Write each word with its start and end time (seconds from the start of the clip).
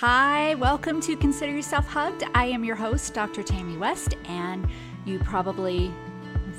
Hi, 0.00 0.54
welcome 0.54 0.98
to 1.02 1.14
Consider 1.14 1.52
Yourself 1.52 1.86
Hugged. 1.86 2.24
I 2.32 2.46
am 2.46 2.64
your 2.64 2.74
host, 2.74 3.12
Dr. 3.12 3.42
Tammy 3.42 3.76
West, 3.76 4.14
and 4.24 4.66
you 5.04 5.18
probably 5.18 5.92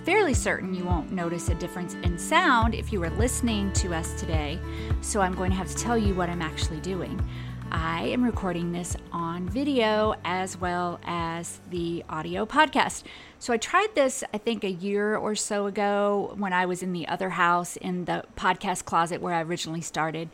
fairly 0.06 0.36
certain 0.36 0.76
you 0.76 0.86
won't 0.86 1.12
notice 1.12 1.50
a 1.50 1.56
difference 1.56 1.96
in 2.04 2.20
sound 2.20 2.76
if 2.76 2.94
you 2.94 3.00
were 3.00 3.10
listening 3.10 3.74
to 3.74 3.96
us 3.96 4.14
today. 4.20 4.60
So 5.02 5.22
I'm 5.22 5.34
going 5.34 5.50
to 5.50 5.58
have 5.58 5.70
to 5.70 5.76
tell 5.76 5.98
you 5.98 6.14
what 6.14 6.30
I'm 6.30 6.44
actually 6.44 6.82
doing. 6.82 7.20
I 7.72 8.04
am 8.10 8.24
recording 8.24 8.74
this 8.74 8.96
on 9.12 9.50
video 9.50 10.14
as 10.24 10.56
well 10.56 11.00
as 11.04 11.62
the 11.72 12.06
audio 12.10 12.46
podcast. 12.46 13.06
So 13.40 13.54
I 13.54 13.58
tried 13.58 13.96
this, 13.96 14.24
I 14.36 14.38
think, 14.38 14.64
a 14.64 14.70
year 14.70 15.16
or 15.16 15.34
so 15.34 15.66
ago 15.66 16.36
when 16.38 16.54
I 16.54 16.68
was 16.68 16.84
in 16.84 16.94
the 16.94 17.08
other 17.08 17.32
house 17.32 17.76
in 17.76 18.06
the 18.06 18.24
podcast 18.38 18.86
closet 18.86 19.20
where 19.20 19.34
I 19.34 19.42
originally 19.42 19.82
started. 19.82 20.30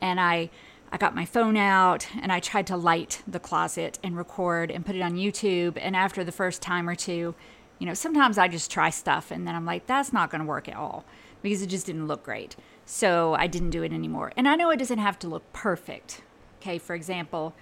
And 0.00 0.18
I 0.18 0.48
I 0.90 0.98
got 0.98 1.14
my 1.14 1.24
phone 1.24 1.56
out 1.56 2.06
and 2.20 2.32
I 2.32 2.40
tried 2.40 2.66
to 2.68 2.76
light 2.76 3.22
the 3.26 3.40
closet 3.40 3.98
and 4.02 4.16
record 4.16 4.70
and 4.70 4.86
put 4.86 4.96
it 4.96 5.02
on 5.02 5.16
YouTube. 5.16 5.76
And 5.80 5.96
after 5.96 6.22
the 6.22 6.32
first 6.32 6.62
time 6.62 6.88
or 6.88 6.94
two, 6.94 7.34
you 7.78 7.86
know, 7.86 7.94
sometimes 7.94 8.38
I 8.38 8.48
just 8.48 8.70
try 8.70 8.90
stuff 8.90 9.30
and 9.30 9.46
then 9.46 9.54
I'm 9.54 9.66
like, 9.66 9.86
that's 9.86 10.12
not 10.12 10.30
going 10.30 10.40
to 10.40 10.46
work 10.46 10.68
at 10.68 10.76
all 10.76 11.04
because 11.42 11.62
it 11.62 11.66
just 11.66 11.86
didn't 11.86 12.06
look 12.06 12.22
great. 12.22 12.56
So 12.84 13.34
I 13.34 13.46
didn't 13.46 13.70
do 13.70 13.82
it 13.82 13.92
anymore. 13.92 14.32
And 14.36 14.48
I 14.48 14.54
know 14.54 14.70
it 14.70 14.78
doesn't 14.78 14.98
have 14.98 15.18
to 15.20 15.28
look 15.28 15.52
perfect. 15.52 16.22
Okay, 16.60 16.78
for 16.78 16.94
example, 16.94 17.54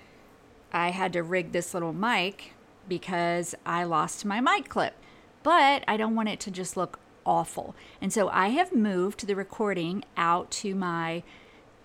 I 0.72 0.90
had 0.90 1.12
to 1.14 1.22
rig 1.22 1.52
this 1.52 1.74
little 1.74 1.92
mic 1.92 2.52
because 2.88 3.54
I 3.64 3.84
lost 3.84 4.24
my 4.24 4.40
mic 4.40 4.68
clip, 4.68 4.94
but 5.42 5.82
I 5.88 5.96
don't 5.96 6.14
want 6.14 6.28
it 6.28 6.40
to 6.40 6.50
just 6.50 6.76
look 6.76 6.98
awful. 7.24 7.74
And 8.00 8.12
so 8.12 8.28
I 8.28 8.48
have 8.48 8.72
moved 8.72 9.26
the 9.26 9.34
recording 9.34 10.04
out 10.16 10.50
to 10.52 10.74
my 10.74 11.22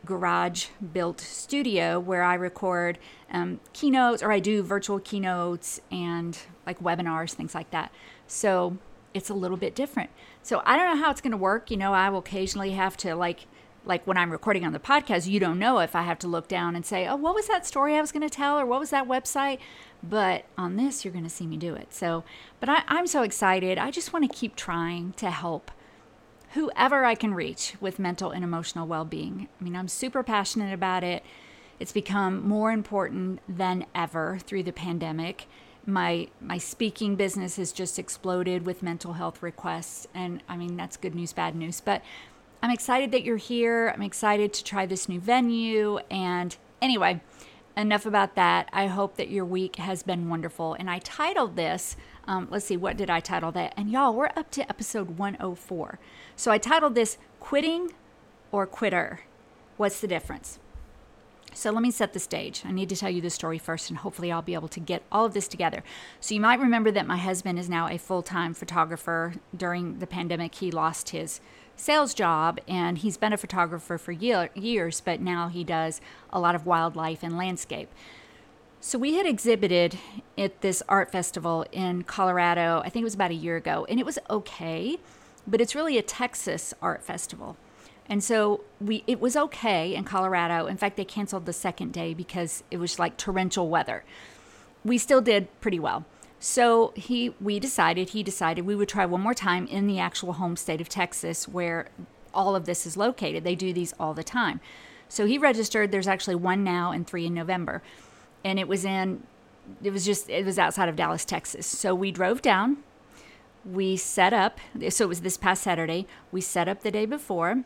garage 0.06 0.68
built 0.94 1.20
studio 1.20 2.00
where 2.00 2.24
I 2.24 2.36
record 2.36 2.98
um, 3.32 3.60
keynotes 3.74 4.24
or 4.24 4.32
I 4.32 4.40
do 4.40 4.64
virtual 4.64 5.00
keynotes 5.00 5.82
and 5.92 6.38
like 6.66 6.80
webinars, 6.82 7.34
things 7.34 7.54
like 7.54 7.72
that. 7.72 7.92
So 8.28 8.78
it's 9.14 9.30
a 9.30 9.34
little 9.34 9.58
bit 9.58 9.76
different. 9.76 10.10
So 10.44 10.62
I 10.66 10.78
don't 10.78 10.96
know 10.96 11.04
how 11.04 11.12
it's 11.12 11.22
going 11.22 11.32
to 11.32 11.38
work. 11.38 11.72
You 11.72 11.78
know, 11.78 11.94
I 11.94 12.10
will 12.10 12.20
occasionally 12.20 12.72
have 12.72 12.98
to 12.98 13.16
like 13.16 13.46
like 13.86 14.06
when 14.06 14.18
I'm 14.18 14.32
recording 14.32 14.66
on 14.66 14.74
the 14.74 14.80
podcast, 14.80 15.28
you 15.28 15.40
don't 15.40 15.58
know 15.58 15.80
if 15.80 15.96
I 15.96 16.04
have 16.04 16.20
to 16.20 16.28
look 16.28 16.48
down 16.48 16.76
and 16.76 16.86
say, 16.86 17.08
"Oh, 17.08 17.16
what 17.16 17.34
was 17.34 17.48
that 17.48 17.66
story 17.66 17.96
I 17.96 18.02
was 18.02 18.12
going 18.12 18.28
to 18.28 18.30
tell?" 18.30 18.60
or 18.60 18.66
"What 18.66 18.80
was 18.80 18.90
that 18.90 19.08
website?" 19.08 19.60
But 20.04 20.46
on 20.58 20.76
this, 20.76 21.04
you're 21.04 21.14
going 21.14 21.24
to 21.24 21.30
see 21.30 21.48
me 21.48 21.58
do 21.58 21.76
it. 21.76 21.94
So, 21.94 22.24
but 22.60 22.70
I, 22.70 22.84
I'm 22.88 23.08
so 23.08 23.24
excited. 23.24 23.78
I 23.78 23.90
just 23.90 24.14
want 24.14 24.30
to 24.30 24.38
keep 24.38 24.56
trying 24.56 25.14
to 25.14 25.30
help 25.32 25.72
whoever 26.54 27.06
I 27.06 27.16
can 27.16 27.34
reach 27.34 27.76
with 27.80 28.00
mental 28.00 28.32
and 28.32 28.44
emotional 28.44 28.88
well 28.88 29.06
being. 29.06 29.48
I 29.60 29.64
mean, 29.64 29.76
I'm 29.76 29.88
super 29.88 30.24
passionate 30.24 30.74
about 30.74 31.04
it. 31.04 31.24
It's 31.80 31.92
become 31.92 32.48
more 32.48 32.72
important 32.72 33.40
than 33.48 33.86
ever 33.96 34.40
through 34.40 34.64
the 34.64 34.74
pandemic. 34.74 35.48
My 35.86 36.28
my 36.42 36.58
speaking 36.58 37.16
business 37.16 37.56
has 37.56 37.72
just 37.72 37.98
exploded 37.98 38.66
with 38.66 38.84
mental 38.84 39.14
health 39.14 39.42
requests 39.42 40.08
and 40.14 40.44
I 40.48 40.58
mean 40.58 40.76
that's 40.76 40.98
good 40.98 41.16
news 41.16 41.34
bad 41.34 41.56
news 41.56 41.82
but 41.82 42.04
I'm 42.62 42.72
excited 42.72 43.12
that 43.12 43.24
you're 43.24 43.38
here. 43.38 43.94
I'm 43.96 44.02
excited 44.02 44.52
to 44.54 44.64
try 44.64 44.86
this 44.86 45.08
new 45.08 45.20
venue 45.20 46.00
and 46.12 46.56
anyway, 46.82 47.22
enough 47.78 48.06
about 48.06 48.36
that. 48.36 48.68
I 48.74 48.88
hope 48.88 49.16
that 49.16 49.30
your 49.30 49.46
week 49.46 49.78
has 49.78 50.04
been 50.04 50.30
wonderful 50.30 50.74
and 50.74 50.90
I 50.90 51.00
titled 51.00 51.56
this 51.56 51.96
um, 52.30 52.48
let's 52.52 52.66
see, 52.66 52.78
what 52.78 52.96
did 52.96 53.10
I 53.10 53.20
title 53.20 53.52
that? 53.54 53.74
And 53.76 53.90
y'all, 53.90 54.14
we're 54.14 54.30
up 54.36 54.52
to 54.52 54.70
episode 54.70 55.18
104. 55.18 56.00
So 56.36 56.52
I 56.52 56.60
titled 56.60 56.94
this 56.94 57.18
Quitting 57.40 57.94
or 58.52 58.68
Quitter. 58.68 59.22
What's 59.78 60.00
the 60.00 60.08
difference? 60.08 60.60
So 61.56 61.72
let 61.72 61.82
me 61.82 61.90
set 61.90 62.14
the 62.14 62.20
stage. 62.20 62.62
I 62.64 62.72
need 62.72 62.88
to 62.90 62.96
tell 62.96 63.10
you 63.10 63.20
the 63.20 63.32
story 63.32 63.58
first, 63.58 63.90
and 63.90 63.98
hopefully, 63.98 64.32
I'll 64.32 64.44
be 64.44 64.54
able 64.54 64.68
to 64.68 64.80
get 64.80 65.02
all 65.12 65.26
of 65.26 65.34
this 65.34 65.48
together. 65.48 65.84
So, 66.20 66.36
you 66.36 66.42
might 66.42 66.60
remember 66.60 66.92
that 66.92 67.08
my 67.08 67.18
husband 67.18 67.58
is 67.58 67.68
now 67.68 67.88
a 67.88 67.98
full 67.98 68.22
time 68.22 68.54
photographer. 68.54 69.34
During 69.58 69.98
the 69.98 70.06
pandemic, 70.06 70.54
he 70.54 70.70
lost 70.70 71.10
his 71.10 71.42
sales 71.76 72.14
job, 72.14 72.60
and 72.68 73.00
he's 73.00 73.18
been 73.18 73.34
a 73.34 73.38
photographer 73.38 73.98
for 73.98 74.12
year, 74.12 74.52
years, 74.54 75.02
but 75.02 75.20
now 75.20 75.48
he 75.48 75.64
does 75.64 76.00
a 76.30 76.40
lot 76.40 76.54
of 76.54 76.68
wildlife 76.68 77.24
and 77.24 77.36
landscape. 77.36 77.90
So 78.82 78.98
we 78.98 79.16
had 79.16 79.26
exhibited 79.26 80.00
at 80.38 80.62
this 80.62 80.82
art 80.88 81.12
festival 81.12 81.66
in 81.74 82.04
Colorado, 82.04 82.82
I 82.86 82.90
think 82.90 83.02
it 83.02 83.04
was 83.04 83.14
about 83.14 83.32
a 83.32 83.36
year 83.36 83.58
ago, 83.58 83.86
and 83.90 84.00
it 84.00 84.06
was 84.06 84.18
okay, 84.30 84.98
but 85.46 85.60
it's 85.60 85.76
really 85.76 85.98
a 85.98 86.02
Texas 86.02 86.74
art 86.82 87.04
festival. 87.04 87.58
And 88.08 88.24
so 88.24 88.62
we 88.80 89.04
it 89.06 89.20
was 89.20 89.36
okay 89.36 89.94
in 89.94 90.06
Colorado. 90.06 90.66
In 90.66 90.78
fact, 90.78 90.96
they 90.96 91.06
canceled 91.06 91.46
the 91.46 91.54
second 91.54 91.92
day 91.92 92.14
because 92.14 92.64
it 92.72 92.78
was 92.78 92.98
like 92.98 93.18
torrential 93.18 93.70
weather. 93.70 94.06
We 94.86 94.98
still 94.98 95.22
did 95.22 95.48
pretty 95.60 95.80
well. 95.80 96.06
So 96.40 96.94
he 96.96 97.36
we 97.42 97.60
decided 97.60 98.10
he 98.10 98.24
decided 98.24 98.66
we 98.66 98.76
would 98.76 98.90
try 98.90 99.06
one 99.06 99.22
more 99.22 99.34
time 99.34 99.68
in 99.68 99.88
the 99.88 100.00
actual 100.00 100.34
home 100.34 100.56
state 100.56 100.80
of 100.80 100.88
Texas 100.88 101.50
where 101.50 101.90
all 102.34 102.56
of 102.56 102.66
this 102.66 102.86
is 102.86 102.96
located. 102.96 103.44
They 103.44 103.56
do 103.56 103.74
these 103.74 103.94
all 104.00 104.14
the 104.14 104.24
time. 104.24 104.62
So 105.10 105.26
he 105.26 105.38
registered 105.38 105.92
there's 105.92 106.08
actually 106.08 106.36
one 106.36 106.64
now 106.64 106.92
and 106.92 107.06
3 107.06 107.26
in 107.26 107.34
November 107.34 107.84
and 108.44 108.60
it 108.60 108.68
was 108.68 108.86
in 108.86 109.24
it 109.84 109.92
was 109.92 110.06
just 110.06 110.30
it 110.30 110.46
was 110.46 110.60
outside 110.60 110.90
of 110.90 110.96
Dallas, 110.96 111.26
Texas. 111.26 111.66
So 111.66 111.94
we 111.94 112.12
drove 112.12 112.42
down. 112.42 112.78
We 113.66 113.98
set 113.98 114.34
up. 114.34 114.60
So 114.90 115.06
it 115.06 115.08
was 115.08 115.22
this 115.22 115.38
past 115.38 115.64
Saturday. 115.64 116.08
We 116.32 116.42
set 116.42 116.68
up 116.68 116.82
the 116.82 116.92
day 116.92 117.06
before, 117.06 117.64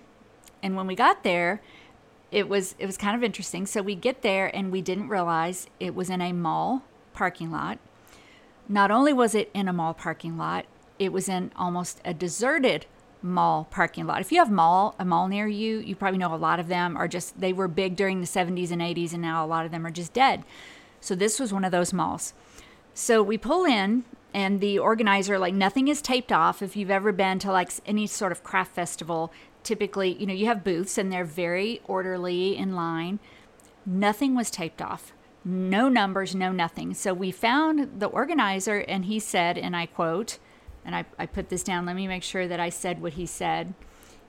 and 0.61 0.75
when 0.75 0.87
we 0.87 0.95
got 0.95 1.23
there, 1.23 1.61
it 2.31 2.49
was 2.49 2.75
it 2.79 2.85
was 2.85 2.97
kind 2.97 3.15
of 3.15 3.23
interesting. 3.23 3.65
So 3.65 3.81
we 3.81 3.95
get 3.95 4.21
there 4.21 4.53
and 4.55 4.71
we 4.71 4.81
didn't 4.81 5.09
realize 5.09 5.67
it 5.79 5.95
was 5.95 6.09
in 6.09 6.21
a 6.21 6.33
mall 6.33 6.83
parking 7.13 7.51
lot. 7.51 7.79
Not 8.67 8.91
only 8.91 9.13
was 9.13 9.35
it 9.35 9.51
in 9.53 9.67
a 9.67 9.73
mall 9.73 9.93
parking 9.93 10.37
lot, 10.37 10.65
it 10.97 11.11
was 11.11 11.29
in 11.29 11.51
almost 11.55 12.01
a 12.03 12.13
deserted 12.13 12.85
mall 13.23 13.67
parking 13.71 14.05
lot. 14.05 14.21
If 14.21 14.31
you 14.31 14.39
have 14.39 14.51
mall 14.51 14.95
a 14.99 15.05
mall 15.05 15.27
near 15.27 15.47
you, 15.47 15.79
you 15.79 15.95
probably 15.95 16.19
know 16.19 16.33
a 16.33 16.35
lot 16.35 16.59
of 16.59 16.67
them 16.67 16.97
are 16.97 17.07
just 17.07 17.39
they 17.39 17.53
were 17.53 17.67
big 17.67 17.95
during 17.95 18.21
the 18.21 18.27
70s 18.27 18.71
and 18.71 18.81
80s 18.81 19.13
and 19.13 19.21
now 19.21 19.43
a 19.43 19.47
lot 19.47 19.65
of 19.65 19.71
them 19.71 19.85
are 19.85 19.91
just 19.91 20.13
dead. 20.13 20.43
So 20.99 21.15
this 21.15 21.39
was 21.39 21.53
one 21.53 21.65
of 21.65 21.71
those 21.71 21.93
malls. 21.93 22.33
So 22.93 23.23
we 23.23 23.37
pull 23.37 23.65
in 23.65 24.03
and 24.33 24.59
the 24.61 24.79
organizer 24.79 25.37
like 25.37 25.53
nothing 25.53 25.87
is 25.87 26.01
taped 26.01 26.31
off 26.31 26.61
if 26.61 26.75
you've 26.75 26.91
ever 26.91 27.11
been 27.11 27.39
to 27.39 27.51
like 27.51 27.71
any 27.85 28.07
sort 28.07 28.31
of 28.31 28.43
craft 28.43 28.73
festival 28.73 29.31
typically 29.63 30.13
you 30.13 30.25
know 30.25 30.33
you 30.33 30.45
have 30.45 30.63
booths 30.63 30.97
and 30.97 31.11
they're 31.11 31.23
very 31.23 31.81
orderly 31.85 32.55
in 32.57 32.75
line 32.75 33.19
nothing 33.85 34.35
was 34.35 34.49
taped 34.49 34.81
off 34.81 35.13
no 35.45 35.87
numbers 35.87 36.35
no 36.35 36.51
nothing 36.51 36.93
so 36.93 37.13
we 37.13 37.31
found 37.31 37.99
the 37.99 38.07
organizer 38.07 38.79
and 38.87 39.05
he 39.05 39.19
said 39.19 39.57
and 39.57 39.75
i 39.75 39.85
quote 39.85 40.39
and 40.85 40.95
I, 40.95 41.05
I 41.17 41.25
put 41.25 41.49
this 41.49 41.63
down. 41.63 41.85
Let 41.85 41.95
me 41.95 42.07
make 42.07 42.23
sure 42.23 42.47
that 42.47 42.59
I 42.59 42.69
said 42.69 43.01
what 43.01 43.13
he 43.13 43.25
said. 43.25 43.73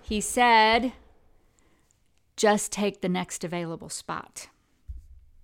He 0.03 0.21
said, 0.21 0.93
just 2.37 2.73
take 2.73 3.01
the 3.01 3.09
next 3.09 3.45
available 3.45 3.89
spot. 3.89 4.49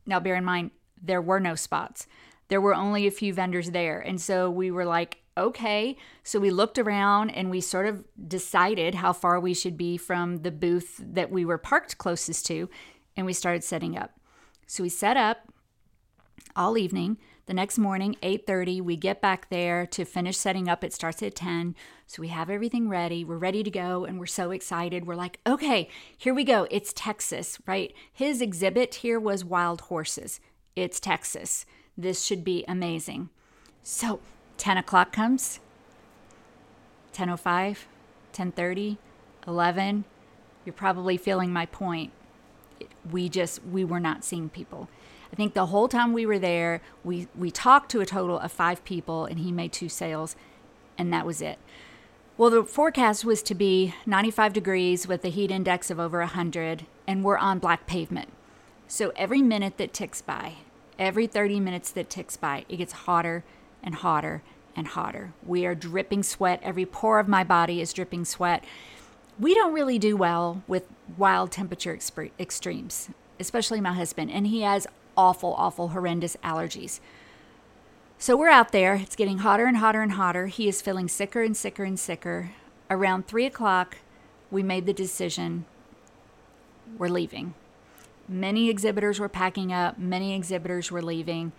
Now, 0.06 0.20
bear 0.20 0.34
in 0.34 0.44
mind, 0.44 0.70
there 1.02 1.22
were 1.22 1.40
no 1.40 1.54
spots. 1.54 2.06
There 2.48 2.60
were 2.60 2.74
only 2.74 3.06
a 3.06 3.12
few 3.12 3.32
vendors 3.32 3.70
there. 3.70 4.00
And 4.00 4.20
so 4.20 4.50
we 4.50 4.70
were 4.70 4.84
like, 4.84 5.18
okay. 5.38 5.96
So 6.22 6.40
we 6.40 6.50
looked 6.50 6.78
around 6.78 7.30
and 7.30 7.48
we 7.50 7.60
sort 7.60 7.86
of 7.86 8.04
decided 8.28 8.96
how 8.96 9.12
far 9.12 9.38
we 9.38 9.54
should 9.54 9.76
be 9.76 9.96
from 9.96 10.38
the 10.38 10.50
booth 10.50 11.00
that 11.02 11.30
we 11.30 11.44
were 11.44 11.58
parked 11.58 11.96
closest 11.98 12.44
to. 12.46 12.68
And 13.16 13.24
we 13.24 13.32
started 13.32 13.64
setting 13.64 13.96
up. 13.96 14.18
So 14.66 14.82
we 14.82 14.88
set 14.88 15.16
up 15.16 15.52
all 16.56 16.76
evening. 16.76 17.18
The 17.50 17.54
next 17.54 17.78
morning, 17.78 18.14
8:30, 18.22 18.80
we 18.80 18.94
get 18.94 19.20
back 19.20 19.48
there 19.48 19.84
to 19.84 20.04
finish 20.04 20.36
setting 20.36 20.68
up. 20.68 20.84
It 20.84 20.92
starts 20.92 21.20
at 21.20 21.34
10. 21.34 21.74
So 22.06 22.22
we 22.22 22.28
have 22.28 22.48
everything 22.48 22.88
ready. 22.88 23.24
We're 23.24 23.38
ready 23.38 23.64
to 23.64 23.70
go 23.72 24.04
and 24.04 24.20
we're 24.20 24.26
so 24.26 24.52
excited. 24.52 25.04
We're 25.04 25.16
like, 25.16 25.40
"Okay, 25.44 25.88
here 26.16 26.32
we 26.32 26.44
go. 26.44 26.68
It's 26.70 26.92
Texas, 26.94 27.58
right? 27.66 27.92
His 28.12 28.40
exhibit 28.40 28.94
here 28.94 29.18
was 29.18 29.44
wild 29.44 29.80
horses. 29.80 30.38
It's 30.76 31.00
Texas. 31.00 31.66
This 31.98 32.24
should 32.24 32.44
be 32.44 32.64
amazing." 32.68 33.30
So 33.82 34.20
10 34.56 34.78
o'clock 34.78 35.10
comes, 35.10 35.58
10.05, 37.12 37.88
10.30, 38.32 38.96
11. 39.44 40.04
You're 40.64 40.72
probably 40.72 41.16
feeling 41.16 41.52
my 41.52 41.66
point. 41.66 42.12
We 43.10 43.28
just, 43.28 43.64
we 43.64 43.84
were 43.84 43.98
not 43.98 44.22
seeing 44.22 44.50
people. 44.50 44.88
I 45.32 45.36
think 45.36 45.54
the 45.54 45.66
whole 45.66 45.88
time 45.88 46.12
we 46.12 46.26
were 46.26 46.38
there, 46.38 46.80
we, 47.04 47.28
we 47.36 47.50
talked 47.50 47.90
to 47.92 48.00
a 48.00 48.06
total 48.06 48.38
of 48.38 48.50
five 48.50 48.84
people 48.84 49.26
and 49.26 49.40
he 49.40 49.52
made 49.52 49.72
two 49.72 49.88
sales, 49.88 50.36
and 50.98 51.12
that 51.12 51.26
was 51.26 51.40
it. 51.40 51.58
Well, 52.36 52.50
the 52.50 52.64
forecast 52.64 53.24
was 53.24 53.42
to 53.44 53.54
be 53.54 53.94
95 54.06 54.52
degrees 54.52 55.06
with 55.06 55.24
a 55.24 55.28
heat 55.28 55.50
index 55.50 55.90
of 55.90 56.00
over 56.00 56.20
100, 56.20 56.86
and 57.06 57.22
we're 57.22 57.36
on 57.36 57.58
black 57.58 57.86
pavement. 57.86 58.30
So 58.88 59.12
every 59.14 59.42
minute 59.42 59.76
that 59.76 59.92
ticks 59.92 60.22
by, 60.22 60.54
every 60.98 61.26
30 61.26 61.60
minutes 61.60 61.90
that 61.92 62.10
ticks 62.10 62.36
by, 62.36 62.64
it 62.68 62.78
gets 62.78 62.92
hotter 62.92 63.44
and 63.82 63.96
hotter 63.96 64.42
and 64.74 64.88
hotter. 64.88 65.32
We 65.46 65.66
are 65.66 65.74
dripping 65.74 66.22
sweat. 66.22 66.60
Every 66.62 66.86
pore 66.86 67.20
of 67.20 67.28
my 67.28 67.44
body 67.44 67.80
is 67.80 67.92
dripping 67.92 68.24
sweat. 68.24 68.64
We 69.38 69.54
don't 69.54 69.72
really 69.74 69.98
do 69.98 70.16
well 70.16 70.62
with 70.66 70.84
wild 71.16 71.52
temperature 71.52 71.98
extremes, 72.38 73.10
especially 73.38 73.80
my 73.80 73.92
husband. 73.92 74.30
And 74.30 74.46
he 74.46 74.62
has 74.62 74.86
awful, 75.20 75.54
awful, 75.58 75.88
horrendous 75.88 76.34
allergies. 76.42 76.98
So 78.16 78.38
we're 78.38 78.48
out 78.48 78.72
there. 78.72 78.94
It's 78.94 79.16
getting 79.16 79.38
hotter 79.38 79.66
and 79.66 79.76
hotter 79.76 80.00
and 80.00 80.12
hotter. 80.12 80.46
He 80.46 80.66
is 80.66 80.80
feeling 80.80 81.08
sicker 81.08 81.42
and 81.42 81.54
sicker 81.54 81.84
and 81.84 82.00
sicker. 82.00 82.52
Around 82.88 83.26
three 83.26 83.44
o'clock, 83.44 83.98
we 84.50 84.62
made 84.62 84.86
the 84.86 84.94
decision 84.94 85.66
we're 86.96 87.08
leaving. 87.08 87.52
Many 88.26 88.70
exhibitors 88.70 89.20
were 89.20 89.28
packing 89.28 89.72
up, 89.72 89.98
many 89.98 90.34
exhibitors 90.34 90.90
were 90.90 91.02
leaving. 91.02 91.52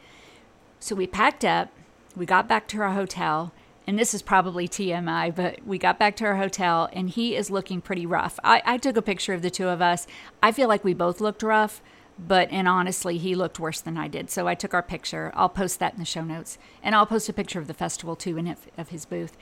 So 0.80 0.96
we 0.96 1.06
packed 1.06 1.46
up, 1.46 1.70
we 2.16 2.26
got 2.26 2.48
back 2.48 2.68
to 2.70 2.82
our 2.82 2.94
hotel, 2.94 3.54
and 3.86 4.00
this 4.00 4.16
is 4.16 4.24
probably 4.24 4.68
TMI, 4.68 5.36
but 5.36 5.66
we 5.68 5.78
got 5.78 6.00
back 6.00 6.16
to 6.16 6.26
our 6.26 6.38
hotel 6.38 6.90
and 6.94 7.10
he 7.10 7.36
is 7.36 7.52
looking 7.52 7.80
pretty 7.80 8.08
rough. 8.08 8.40
I, 8.44 8.64
I 8.66 8.78
took 8.78 8.98
a 8.98 9.02
picture 9.04 9.34
of 9.34 9.44
the 9.44 9.52
two 9.52 9.68
of 9.68 9.82
us. 9.82 10.08
I 10.42 10.52
feel 10.52 10.68
like 10.68 10.84
we 10.84 10.96
both 10.96 11.22
looked 11.22 11.44
rough, 11.44 11.82
but 12.20 12.50
and 12.52 12.68
honestly, 12.68 13.18
he 13.18 13.36
looked 13.36 13.60
worse 13.60 13.82
than 13.82 13.98
I 13.98 14.08
did. 14.08 14.30
So 14.30 14.48
I 14.48 14.56
took 14.56 14.74
our 14.74 14.84
picture. 14.84 15.32
I'll 15.36 15.50
post 15.50 15.80
that 15.80 15.94
in 15.94 16.00
the 16.00 16.06
show 16.06 16.24
notes, 16.24 16.58
and 16.84 16.96
I'll 16.96 17.06
post 17.06 17.30
a 17.30 17.34
picture 17.34 17.60
of 17.60 17.68
the 17.68 17.74
festival 17.74 18.16
too, 18.16 18.38
and 18.38 18.56
of 18.78 18.90
his 18.90 19.06
booth. 19.06 19.38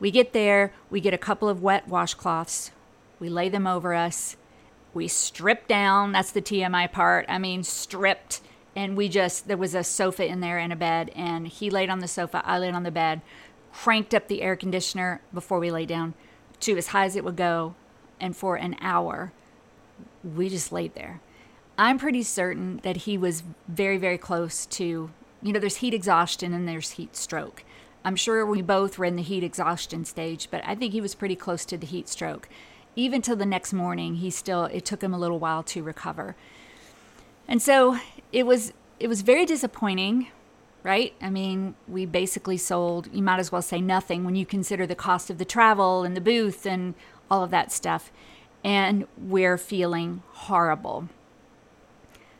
We 0.00 0.10
get 0.10 0.32
there, 0.32 0.72
we 0.90 1.00
get 1.00 1.14
a 1.14 1.18
couple 1.18 1.48
of 1.48 1.62
wet 1.62 1.88
washcloths, 1.88 2.70
we 3.20 3.28
lay 3.28 3.48
them 3.48 3.66
over 3.66 3.94
us, 3.94 4.36
we 4.94 5.08
strip 5.08 5.66
down. 5.66 6.12
That's 6.12 6.30
the 6.30 6.40
TMI 6.40 6.90
part. 6.90 7.26
I 7.28 7.38
mean, 7.38 7.64
stripped. 7.64 8.40
And 8.76 8.96
we 8.96 9.08
just, 9.08 9.46
there 9.46 9.56
was 9.56 9.74
a 9.74 9.84
sofa 9.84 10.26
in 10.26 10.40
there 10.40 10.58
and 10.58 10.72
a 10.72 10.76
bed, 10.76 11.10
and 11.14 11.46
he 11.46 11.70
laid 11.70 11.90
on 11.90 12.00
the 12.00 12.08
sofa, 12.08 12.42
I 12.44 12.58
laid 12.58 12.74
on 12.74 12.82
the 12.82 12.90
bed, 12.90 13.20
cranked 13.72 14.14
up 14.14 14.26
the 14.26 14.42
air 14.42 14.56
conditioner 14.56 15.20
before 15.32 15.58
we 15.60 15.70
lay 15.70 15.86
down 15.86 16.14
to 16.60 16.76
as 16.76 16.88
high 16.88 17.04
as 17.04 17.14
it 17.14 17.24
would 17.24 17.36
go. 17.36 17.74
And 18.20 18.36
for 18.36 18.56
an 18.56 18.76
hour, 18.80 19.32
we 20.24 20.48
just 20.48 20.72
laid 20.72 20.94
there. 20.94 21.20
I'm 21.76 21.98
pretty 21.98 22.22
certain 22.22 22.78
that 22.82 22.98
he 22.98 23.18
was 23.18 23.42
very, 23.68 23.96
very 23.98 24.18
close 24.18 24.66
to, 24.66 25.10
you 25.42 25.52
know, 25.52 25.58
there's 25.58 25.76
heat 25.76 25.94
exhaustion 25.94 26.52
and 26.52 26.68
there's 26.68 26.92
heat 26.92 27.16
stroke. 27.16 27.64
I'm 28.04 28.16
sure 28.16 28.44
we 28.44 28.62
both 28.62 28.98
were 28.98 29.06
in 29.06 29.16
the 29.16 29.22
heat 29.22 29.42
exhaustion 29.42 30.04
stage, 30.04 30.48
but 30.50 30.62
I 30.66 30.74
think 30.74 30.92
he 30.92 31.00
was 31.00 31.14
pretty 31.14 31.36
close 31.36 31.64
to 31.66 31.76
the 31.78 31.86
heat 31.86 32.08
stroke. 32.08 32.48
Even 32.96 33.22
till 33.22 33.36
the 33.36 33.46
next 33.46 33.72
morning, 33.72 34.16
he 34.16 34.30
still, 34.30 34.66
it 34.66 34.84
took 34.84 35.02
him 35.02 35.14
a 35.14 35.18
little 35.18 35.38
while 35.38 35.62
to 35.64 35.82
recover. 35.82 36.36
And 37.48 37.60
so 37.60 37.98
it 38.30 38.46
was, 38.46 38.72
it 39.00 39.08
was 39.08 39.22
very 39.22 39.46
disappointing 39.46 40.28
right? 40.84 41.14
I 41.20 41.30
mean, 41.30 41.74
we 41.88 42.06
basically 42.06 42.58
sold, 42.58 43.08
you 43.12 43.22
might 43.22 43.40
as 43.40 43.50
well 43.50 43.62
say 43.62 43.80
nothing 43.80 44.22
when 44.22 44.36
you 44.36 44.46
consider 44.46 44.86
the 44.86 44.94
cost 44.94 45.30
of 45.30 45.38
the 45.38 45.44
travel 45.44 46.04
and 46.04 46.14
the 46.14 46.20
booth 46.20 46.66
and 46.66 46.94
all 47.30 47.42
of 47.42 47.50
that 47.50 47.72
stuff. 47.72 48.12
And 48.62 49.08
we're 49.16 49.58
feeling 49.58 50.22
horrible. 50.32 51.08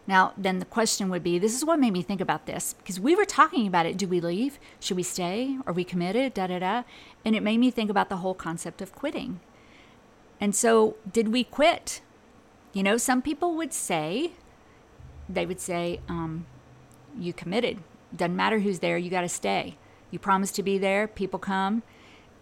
Now, 0.07 0.35
then 0.37 0.59
the 0.59 0.67
question 0.67 1.09
would 1.09 1.23
be 1.23 1.39
this 1.39 1.55
is 1.55 1.65
what 1.65 1.79
made 1.79 1.93
me 1.93 2.03
think 2.03 2.21
about 2.21 2.47
this 2.47 2.75
because 2.75 3.01
we 3.01 3.15
were 3.15 3.25
talking 3.25 3.67
about 3.67 3.87
it. 3.87 3.97
Do 3.97 4.07
we 4.07 4.21
leave? 4.21 4.59
Should 4.79 4.97
we 4.97 5.03
stay? 5.03 5.57
Are 5.67 5.73
we 5.73 5.85
committed? 5.85 6.35
Da 6.35 6.47
da 6.47 6.59
da. 6.59 6.83
And 7.25 7.35
it 7.35 7.43
made 7.43 7.59
me 7.59 7.71
think 7.71 7.91
about 7.91 8.11
the 8.11 8.19
whole 8.19 8.35
concept 8.35 8.83
of 8.83 8.95
quitting. 8.95 9.41
And 10.41 10.55
so, 10.55 10.97
did 11.11 11.29
we 11.29 11.45
quit? 11.45 12.03
You 12.73 12.83
know, 12.83 12.97
some 12.97 13.23
people 13.23 13.55
would 13.55 13.73
say, 13.73 14.33
they 15.29 15.47
would 15.47 15.61
say, 15.61 16.01
um, 16.09 16.47
you 17.19 17.33
committed. 17.33 17.79
Doesn't 18.15 18.37
matter 18.37 18.59
who's 18.59 18.81
there, 18.81 18.99
you 18.99 19.11
got 19.11 19.23
to 19.23 19.29
stay. 19.29 19.77
You 20.11 20.19
promise 20.19 20.51
to 20.53 20.63
be 20.63 20.77
there, 20.77 21.09
people 21.09 21.39
come. 21.39 21.83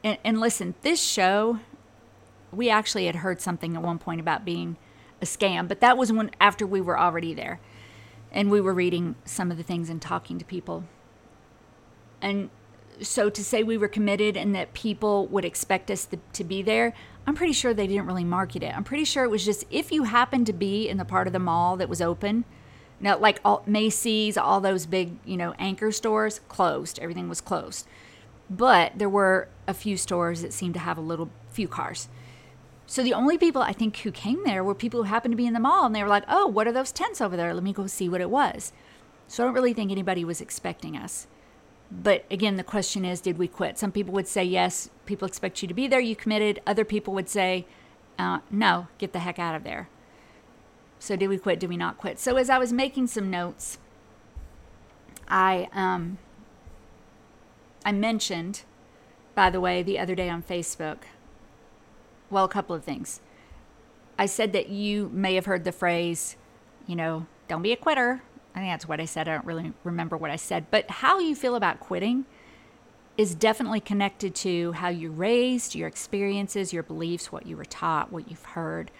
And, 0.02 0.18
and 0.24 0.40
listen, 0.40 0.74
this 0.82 1.00
show, 1.00 1.60
we 2.50 2.68
actually 2.68 3.06
had 3.06 3.16
heard 3.16 3.40
something 3.40 3.76
at 3.76 3.82
one 3.82 3.98
point 3.98 4.20
about 4.20 4.44
being 4.44 4.76
a 5.22 5.24
scam, 5.24 5.68
but 5.68 5.80
that 5.80 5.96
was 5.96 6.12
when 6.12 6.30
after 6.40 6.66
we 6.66 6.80
were 6.80 6.98
already 6.98 7.32
there. 7.32 7.60
And 8.30 8.50
we 8.50 8.60
were 8.60 8.74
reading 8.74 9.14
some 9.24 9.50
of 9.50 9.56
the 9.56 9.62
things 9.62 9.88
and 9.88 10.02
talking 10.02 10.38
to 10.38 10.44
people. 10.44 10.84
And 12.20 12.50
so 13.00 13.30
to 13.30 13.44
say 13.44 13.62
we 13.62 13.78
were 13.78 13.88
committed 13.88 14.36
and 14.36 14.54
that 14.54 14.74
people 14.74 15.26
would 15.28 15.44
expect 15.44 15.90
us 15.90 16.06
to, 16.06 16.18
to, 16.32 16.44
be 16.44 16.62
there, 16.62 16.94
I'm 17.26 17.34
pretty 17.34 17.52
sure 17.52 17.74
they 17.74 17.86
didn't 17.86 18.06
really 18.06 18.24
market 18.24 18.62
it. 18.62 18.76
I'm 18.76 18.84
pretty 18.84 19.04
sure 19.04 19.24
it 19.24 19.30
was 19.30 19.44
just 19.44 19.64
if 19.70 19.92
you 19.92 20.04
happened 20.04 20.46
to 20.46 20.52
be 20.52 20.88
in 20.88 20.96
the 20.96 21.04
part 21.04 21.26
of 21.26 21.32
the 21.32 21.38
mall 21.38 21.76
that 21.76 21.88
was 21.88 22.00
open, 22.00 22.44
now, 23.02 23.18
like 23.18 23.40
all, 23.44 23.64
Macy's, 23.66 24.36
all 24.36 24.60
those 24.60 24.86
big, 24.86 25.18
you 25.24 25.36
know, 25.36 25.54
anchor 25.58 25.90
stores 25.90 26.40
closed. 26.48 27.00
Everything 27.00 27.28
was 27.28 27.40
closed. 27.40 27.86
But 28.48 28.92
there 28.96 29.08
were 29.08 29.48
a 29.66 29.74
few 29.74 29.96
stores 29.96 30.42
that 30.42 30.52
seemed 30.52 30.74
to 30.74 30.80
have 30.80 30.96
a 30.96 31.02
little 31.02 31.28
few 31.50 31.66
cars. 31.66 32.08
So 32.92 33.02
the 33.02 33.14
only 33.14 33.38
people 33.38 33.62
I 33.62 33.72
think 33.72 33.96
who 33.96 34.12
came 34.12 34.44
there 34.44 34.62
were 34.62 34.74
people 34.74 35.02
who 35.02 35.08
happened 35.08 35.32
to 35.32 35.36
be 35.36 35.46
in 35.46 35.54
the 35.54 35.60
mall 35.60 35.86
and 35.86 35.96
they 35.96 36.02
were 36.02 36.10
like, 36.10 36.24
"Oh, 36.28 36.46
what 36.46 36.66
are 36.66 36.72
those 36.72 36.92
tents 36.92 37.22
over 37.22 37.38
there? 37.38 37.54
Let 37.54 37.62
me 37.62 37.72
go 37.72 37.86
see 37.86 38.06
what 38.06 38.20
it 38.20 38.28
was." 38.28 38.70
So 39.26 39.42
I 39.42 39.46
don't 39.46 39.54
really 39.54 39.72
think 39.72 39.90
anybody 39.90 40.26
was 40.26 40.42
expecting 40.42 40.94
us. 40.94 41.26
But 41.90 42.26
again, 42.30 42.56
the 42.56 42.62
question 42.62 43.06
is, 43.06 43.22
did 43.22 43.38
we 43.38 43.48
quit? 43.48 43.78
Some 43.78 43.92
people 43.92 44.12
would 44.12 44.28
say 44.28 44.44
yes. 44.44 44.90
People 45.06 45.26
expect 45.26 45.62
you 45.62 45.68
to 45.68 45.72
be 45.72 45.88
there. 45.88 46.00
You 46.00 46.14
committed. 46.14 46.60
Other 46.66 46.84
people 46.84 47.14
would 47.14 47.30
say, 47.30 47.64
uh, 48.18 48.40
no, 48.50 48.88
get 48.98 49.14
the 49.14 49.20
heck 49.20 49.38
out 49.38 49.54
of 49.54 49.64
there. 49.64 49.88
So, 50.98 51.16
did 51.16 51.28
we 51.28 51.38
quit? 51.38 51.60
Did 51.60 51.70
we 51.70 51.78
not 51.78 51.96
quit? 51.96 52.18
So, 52.18 52.36
as 52.36 52.50
I 52.50 52.58
was 52.58 52.74
making 52.74 53.06
some 53.06 53.30
notes, 53.30 53.78
I 55.28 55.70
um, 55.72 56.18
I 57.86 57.92
mentioned, 57.92 58.64
by 59.34 59.48
the 59.48 59.62
way, 59.62 59.82
the 59.82 59.98
other 59.98 60.14
day 60.14 60.28
on 60.28 60.42
Facebook. 60.42 60.98
Well, 62.32 62.44
a 62.44 62.48
couple 62.48 62.74
of 62.74 62.82
things. 62.82 63.20
I 64.18 64.26
said 64.26 64.52
that 64.54 64.70
you 64.70 65.10
may 65.12 65.34
have 65.34 65.44
heard 65.44 65.64
the 65.64 65.72
phrase, 65.72 66.36
you 66.86 66.96
know, 66.96 67.26
don't 67.46 67.62
be 67.62 67.72
a 67.72 67.76
quitter. 67.76 68.22
I 68.54 68.58
think 68.58 68.72
that's 68.72 68.88
what 68.88 69.00
I 69.00 69.04
said. 69.04 69.28
I 69.28 69.34
don't 69.34 69.44
really 69.44 69.72
remember 69.84 70.16
what 70.16 70.30
I 70.30 70.36
said. 70.36 70.66
But 70.70 70.90
how 70.90 71.18
you 71.18 71.34
feel 71.34 71.54
about 71.54 71.78
quitting 71.78 72.24
is 73.18 73.34
definitely 73.34 73.80
connected 73.80 74.34
to 74.36 74.72
how 74.72 74.88
you're 74.88 75.10
raised, 75.10 75.74
your 75.74 75.86
experiences, 75.86 76.72
your 76.72 76.82
beliefs, 76.82 77.30
what 77.30 77.46
you 77.46 77.56
were 77.56 77.66
taught, 77.66 78.10
what 78.10 78.30
you've 78.30 78.44
heard 78.44 78.90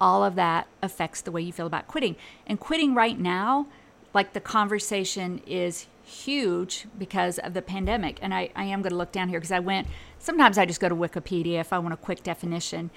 all 0.00 0.24
of 0.24 0.34
that 0.36 0.68
affects 0.82 1.20
the 1.20 1.32
way 1.32 1.42
you 1.42 1.52
feel 1.52 1.66
about 1.66 1.86
quitting. 1.88 2.16
And 2.46 2.60
quitting 2.60 2.94
right 2.94 3.18
now, 3.18 3.66
like 4.14 4.32
the 4.32 4.40
conversation 4.40 5.42
is 5.46 5.86
huge 6.04 6.86
because 6.98 7.38
of 7.38 7.54
the 7.54 7.62
pandemic. 7.62 8.18
And 8.22 8.32
I, 8.32 8.50
I 8.56 8.64
am 8.64 8.80
going 8.82 8.92
to 8.92 8.96
look 8.96 9.12
down 9.12 9.28
here 9.28 9.38
because 9.38 9.52
I 9.52 9.58
went, 9.58 9.86
sometimes 10.18 10.58
I 10.58 10.66
just 10.66 10.80
go 10.80 10.88
to 10.88 10.94
Wikipedia 10.94 11.60
if 11.60 11.72
I 11.72 11.78
want 11.78 11.94
a 11.94 11.98
quick 11.98 12.22
definition. 12.22 12.90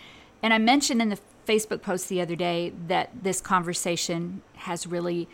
And 0.43 0.53
I 0.53 0.57
mentioned 0.57 1.01
in 1.01 1.09
the 1.09 1.19
Facebook 1.47 1.81
post 1.81 2.09
the 2.09 2.21
other 2.21 2.35
day 2.35 2.73
that 2.87 3.09
this 3.23 3.41
conversation 3.41 4.41
has 4.55 4.87
really 4.87 5.27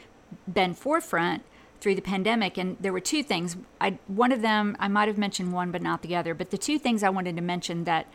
been 0.51 0.73
forefront 0.73 1.43
through 1.79 1.95
the 1.95 2.01
pandemic 2.01 2.57
and 2.57 2.75
there 2.79 2.91
were 2.91 2.99
two 2.99 3.21
things 3.21 3.56
i 3.79 3.97
one 4.07 4.31
of 4.31 4.41
them 4.41 4.75
i 4.79 4.87
might 4.87 5.07
have 5.07 5.17
mentioned 5.17 5.53
one 5.53 5.71
but 5.71 5.81
not 5.81 6.01
the 6.01 6.15
other 6.15 6.33
but 6.33 6.49
the 6.49 6.57
two 6.57 6.79
things 6.79 7.03
i 7.03 7.09
wanted 7.09 7.35
to 7.35 7.41
mention 7.41 7.83
that 7.83 8.07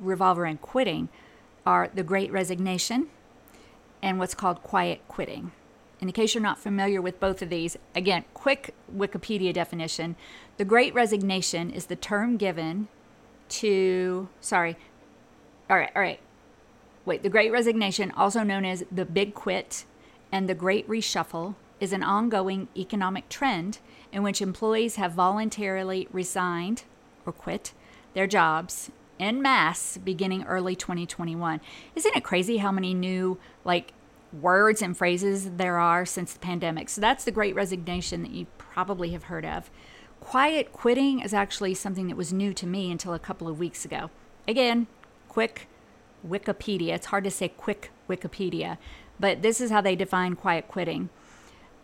revolve 0.00 0.38
around 0.38 0.60
quitting 0.60 1.08
are 1.66 1.90
the 1.94 2.02
Great 2.02 2.32
Resignation 2.32 3.08
and 4.02 4.18
what's 4.18 4.34
called 4.34 4.62
quiet 4.62 5.02
quitting. 5.08 5.52
In 6.08 6.12
case 6.12 6.34
you're 6.34 6.42
not 6.42 6.58
familiar 6.58 7.02
with 7.02 7.20
both 7.20 7.42
of 7.42 7.50
these, 7.50 7.76
again, 7.94 8.24
quick 8.34 8.74
Wikipedia 8.94 9.52
definition 9.52 10.16
the 10.56 10.64
Great 10.64 10.92
Resignation 10.92 11.70
is 11.70 11.86
the 11.86 11.96
term 11.96 12.36
given 12.36 12.88
to, 13.48 14.28
sorry, 14.40 14.76
all 15.70 15.76
right, 15.76 15.90
all 15.94 16.02
right. 16.02 16.20
Wait, 17.06 17.22
the 17.22 17.30
Great 17.30 17.50
Resignation, 17.50 18.10
also 18.10 18.42
known 18.42 18.64
as 18.64 18.84
the 18.92 19.04
Big 19.04 19.34
Quit 19.34 19.84
and 20.30 20.48
the 20.48 20.54
Great 20.54 20.86
Reshuffle, 20.88 21.54
is 21.80 21.92
an 21.92 22.02
ongoing 22.02 22.68
economic 22.76 23.28
trend 23.28 23.78
in 24.12 24.22
which 24.22 24.42
employees 24.42 24.96
have 24.96 25.12
voluntarily 25.12 26.08
resigned 26.12 26.82
or 27.24 27.32
quit 27.32 27.72
their 28.14 28.26
jobs 28.26 28.90
en 29.18 29.40
masse 29.40 29.98
beginning 29.98 30.44
early 30.44 30.74
2021. 30.74 31.60
Isn't 31.94 32.16
it 32.16 32.24
crazy 32.24 32.58
how 32.58 32.72
many 32.72 32.94
new 32.94 33.38
like 33.64 33.92
words 34.32 34.82
and 34.82 34.96
phrases 34.96 35.50
there 35.52 35.78
are 35.78 36.04
since 36.06 36.32
the 36.32 36.38
pandemic? 36.38 36.88
So 36.88 37.00
that's 37.00 37.24
the 37.24 37.30
great 37.30 37.54
resignation 37.54 38.22
that 38.22 38.32
you 38.32 38.46
probably 38.58 39.10
have 39.10 39.24
heard 39.24 39.44
of. 39.44 39.70
Quiet 40.20 40.72
quitting 40.72 41.20
is 41.20 41.32
actually 41.32 41.74
something 41.74 42.08
that 42.08 42.16
was 42.16 42.32
new 42.32 42.52
to 42.54 42.66
me 42.66 42.90
until 42.90 43.14
a 43.14 43.18
couple 43.18 43.48
of 43.48 43.58
weeks 43.58 43.84
ago. 43.84 44.10
Again, 44.46 44.86
quick 45.28 45.68
Wikipedia. 46.26 46.94
It's 46.94 47.06
hard 47.06 47.24
to 47.24 47.30
say 47.30 47.48
quick 47.48 47.90
Wikipedia, 48.08 48.76
but 49.18 49.42
this 49.42 49.60
is 49.60 49.70
how 49.70 49.80
they 49.80 49.96
define 49.96 50.36
quiet 50.36 50.68
quitting 50.68 51.08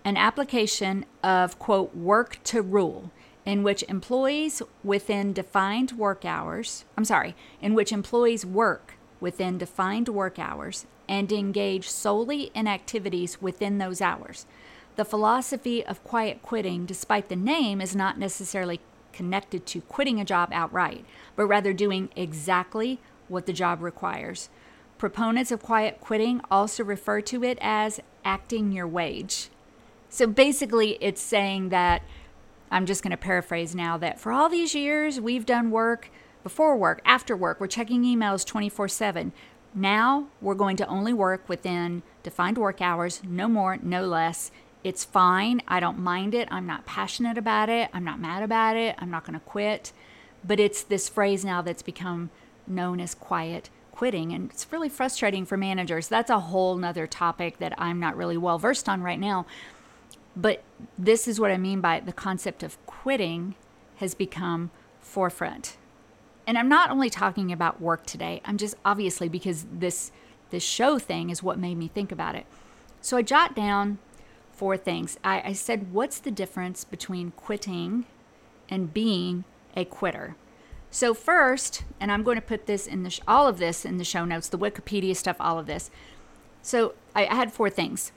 an 0.07 0.17
application 0.17 1.05
of, 1.25 1.59
quote, 1.59 1.93
work 1.97 2.39
to 2.45 2.63
rule 2.63 3.11
in 3.45 3.65
which 3.65 3.83
employees 3.89 4.63
within 4.85 5.33
defined 5.33 5.91
work 5.93 6.25
hours, 6.25 6.85
I'm 6.97 7.05
sorry, 7.05 7.35
in 7.61 7.75
which 7.75 7.91
employees 7.91 8.47
work 8.47 8.95
within 9.19 9.59
defined 9.59 10.09
work 10.09 10.39
hours 10.39 10.87
and 11.09 11.31
engage 11.31 11.89
solely 11.89 12.51
in 12.55 12.67
activities 12.67 13.41
within 13.41 13.79
those 13.79 14.01
hours. 14.01 14.47
The 14.97 15.05
philosophy 15.05 15.85
of 15.85 16.03
quiet 16.05 16.43
quitting, 16.43 16.87
despite 16.87 17.29
the 17.29 17.37
name, 17.37 17.81
is 17.81 17.95
not 17.95 18.19
necessarily 18.19 18.81
connected 19.13 19.67
to 19.67 19.81
quitting 19.83 20.21
a 20.21 20.25
job 20.25 20.51
outright, 20.53 21.05
but 21.37 21.47
rather 21.47 21.73
doing 21.73 22.11
exactly 22.17 22.99
what 23.29 23.47
the 23.47 23.53
job 23.53 23.83
requires. 23.83 24.49
Proponents 24.99 25.51
of 25.51 25.63
quiet 25.63 26.01
quitting 26.01 26.41
also 26.51 26.83
refer 26.83 27.21
to 27.23 27.45
it 27.45 27.59
as 27.61 28.01
acting 28.25 28.73
your 28.73 28.87
wage. 28.87 29.51
So 30.09 30.27
basically, 30.27 30.97
it's 31.01 31.21
saying 31.21 31.69
that 31.71 32.03
I'm 32.71 32.87
just 32.87 33.03
going 33.03 33.11
to 33.11 33.17
paraphrase 33.17 33.75
now 33.75 33.97
that 33.99 34.19
for 34.19 34.33
all 34.33 34.49
these 34.49 34.75
years 34.75 35.21
we've 35.21 35.47
done 35.47 35.71
work 35.71 36.11
before 36.43 36.77
work, 36.77 37.01
after 37.05 37.37
work, 37.37 37.61
we're 37.61 37.67
checking 37.67 38.05
emails 38.05 38.47
24 38.47 38.89
7. 38.89 39.33
Now 39.77 40.29
we're 40.41 40.55
going 40.55 40.79
to 40.79 40.89
only 40.89 41.13
work 41.13 41.47
within 41.51 42.03
defined 42.23 42.57
work 42.57 42.81
hours, 42.81 43.21
no 43.23 43.47
more, 43.47 43.77
no 43.83 44.07
less. 44.07 44.51
It's 44.83 45.05
fine. 45.05 45.61
I 45.69 45.81
don't 45.81 45.99
mind 45.99 46.35
it. 46.35 46.49
I'm 46.51 46.67
not 46.67 46.87
passionate 46.87 47.37
about 47.37 47.69
it. 47.69 47.91
I'm 47.93 48.05
not 48.05 48.19
mad 48.19 48.43
about 48.43 48.77
it. 48.77 48.95
I'm 48.99 49.11
not 49.11 49.27
going 49.27 49.39
to 49.39 49.45
quit. 49.45 49.93
But 50.43 50.59
it's 50.59 50.83
this 50.83 51.11
phrase 51.11 51.45
now 51.45 51.61
that's 51.61 51.83
become 51.83 52.31
known 52.67 53.01
as 53.01 53.15
quiet 53.15 53.69
quitting. 53.93 54.33
And 54.33 54.51
it's 54.51 54.71
really 54.73 54.89
frustrating 54.89 55.45
for 55.45 55.59
managers. 55.59 56.09
That's 56.09 56.31
a 56.31 56.41
whole 56.41 56.77
nother 56.77 57.07
topic 57.07 57.59
that 57.59 57.75
I'm 57.77 58.01
not 58.01 58.17
really 58.17 58.37
well 58.39 58.59
versed 58.59 58.89
on 58.89 59.03
right 59.03 59.21
now. 59.21 59.45
But 60.35 60.63
this 60.99 61.29
is 61.29 61.39
what 61.39 61.51
I 61.51 61.59
mean 61.59 61.81
by 61.83 62.01
the 62.01 62.13
concept 62.13 62.63
of 62.63 62.85
quitting 62.87 63.57
has 63.97 64.15
become 64.15 64.71
forefront. 65.01 65.77
And 66.47 66.57
I'm 66.57 66.69
not 66.69 66.91
only 66.91 67.11
talking 67.11 67.51
about 67.51 67.81
work 67.81 68.07
today. 68.07 68.41
I'm 68.45 68.57
just 68.57 68.77
obviously 68.85 69.29
because 69.29 69.67
this 69.73 70.13
this 70.51 70.63
show 70.63 70.99
thing 70.99 71.31
is 71.31 71.43
what 71.43 71.59
made 71.59 71.77
me 71.77 71.89
think 71.89 72.13
about 72.13 72.37
it. 72.37 72.47
So 73.01 73.17
I 73.17 73.23
jot 73.23 73.57
down 73.57 73.99
four 74.53 74.77
things. 74.77 75.19
I, 75.25 75.43
I 75.47 75.53
said, 75.55 75.93
what's 75.93 76.21
the 76.21 76.31
difference 76.31 76.85
between 76.85 77.33
quitting 77.33 78.07
and 78.69 78.95
being 78.95 79.45
a 79.77 79.85
quitter? 79.85 80.37
So 80.89 81.15
first, 81.15 81.83
and 81.99 82.13
I'm 82.13 82.23
going 82.23 82.37
to 82.37 82.43
put 82.43 82.67
this 82.67 82.87
in 82.87 83.03
the 83.03 83.11
sh- 83.11 83.21
all 83.27 83.49
of 83.49 83.59
this 83.59 83.85
in 83.85 83.97
the 83.97 84.05
show 84.05 84.25
notes, 84.25 84.49
the 84.49 84.59
Wikipedia 84.59 85.17
stuff, 85.17 85.37
all 85.41 85.59
of 85.59 85.67
this. 85.67 85.91
So 86.63 86.95
I, 87.15 87.27
I 87.27 87.35
had 87.35 87.53
four 87.53 87.69
things 87.69 88.13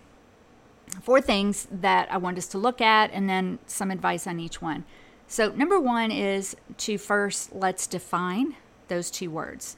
four 1.01 1.21
things 1.21 1.67
that 1.71 2.11
I 2.11 2.17
want 2.17 2.37
us 2.37 2.47
to 2.47 2.57
look 2.57 2.81
at 2.81 3.11
and 3.11 3.29
then 3.29 3.59
some 3.67 3.91
advice 3.91 4.25
on 4.27 4.39
each 4.39 4.61
one. 4.61 4.85
So, 5.31 5.49
number 5.51 5.79
one 5.79 6.09
is 6.09 6.55
to 6.77 6.97
first 6.97 7.53
let's 7.53 7.85
define 7.85 8.55
those 8.87 9.11
two 9.11 9.29
words. 9.29 9.77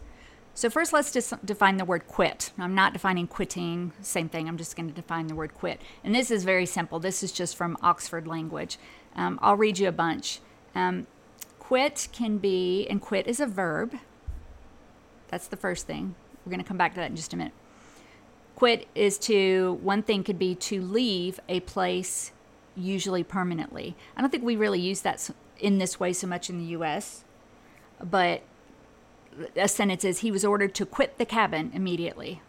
So, 0.53 0.69
first, 0.69 0.93
let's 0.93 1.11
dis- 1.11 1.33
define 1.43 1.75
the 1.75 1.83
word 1.83 2.07
quit. 2.07 2.53
I'm 2.57 2.73
not 2.73 2.93
defining 2.93 3.27
quitting, 3.27 3.91
same 4.01 4.29
thing. 4.29 4.47
I'm 4.47 4.55
just 4.55 4.77
going 4.77 4.87
to 4.87 4.95
define 4.95 5.27
the 5.27 5.35
word 5.35 5.53
quit. 5.53 5.81
And 6.05 6.15
this 6.15 6.31
is 6.31 6.45
very 6.45 6.65
simple. 6.65 7.01
This 7.01 7.21
is 7.21 7.33
just 7.33 7.57
from 7.57 7.77
Oxford 7.83 8.27
Language. 8.27 8.77
Um, 9.13 9.39
I'll 9.41 9.57
read 9.57 9.77
you 9.77 9.89
a 9.89 9.91
bunch. 9.91 10.39
Um, 10.73 11.05
quit 11.59 12.07
can 12.13 12.37
be, 12.37 12.87
and 12.89 13.01
quit 13.01 13.27
is 13.27 13.41
a 13.41 13.45
verb. 13.45 13.95
That's 15.27 15.47
the 15.47 15.57
first 15.57 15.85
thing. 15.85 16.15
We're 16.45 16.51
going 16.51 16.63
to 16.63 16.67
come 16.67 16.77
back 16.77 16.93
to 16.93 17.01
that 17.01 17.09
in 17.09 17.17
just 17.17 17.33
a 17.33 17.37
minute. 17.37 17.53
Quit 18.55 18.87
is 18.95 19.17
to, 19.17 19.79
one 19.81 20.01
thing 20.01 20.23
could 20.23 20.39
be 20.39 20.55
to 20.55 20.81
leave 20.81 21.41
a 21.49 21.59
place 21.59 22.31
usually 22.75 23.23
permanently. 23.23 23.95
I 24.15 24.21
don't 24.21 24.29
think 24.29 24.43
we 24.43 24.55
really 24.55 24.79
use 24.79 25.01
that 25.01 25.29
in 25.61 25.77
this 25.77 25.99
way 25.99 26.13
so 26.13 26.27
much 26.27 26.49
in 26.49 26.57
the 26.57 26.65
US, 26.77 27.23
but 28.03 28.41
a 29.55 29.67
sentence 29.67 30.03
is 30.03 30.19
he 30.19 30.31
was 30.31 30.43
ordered 30.43 30.75
to 30.75 30.85
quit 30.85 31.17
the 31.17 31.25
cabin 31.25 31.71
immediately. 31.73 32.41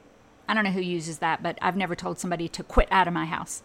I 0.48 0.54
don't 0.54 0.64
know 0.64 0.70
who 0.70 0.80
uses 0.80 1.18
that, 1.18 1.42
but 1.42 1.58
I've 1.62 1.76
never 1.76 1.94
told 1.94 2.18
somebody 2.18 2.48
to 2.48 2.62
quit 2.62 2.88
out 2.90 3.06
of 3.06 3.14
my 3.14 3.26
house. 3.26 3.62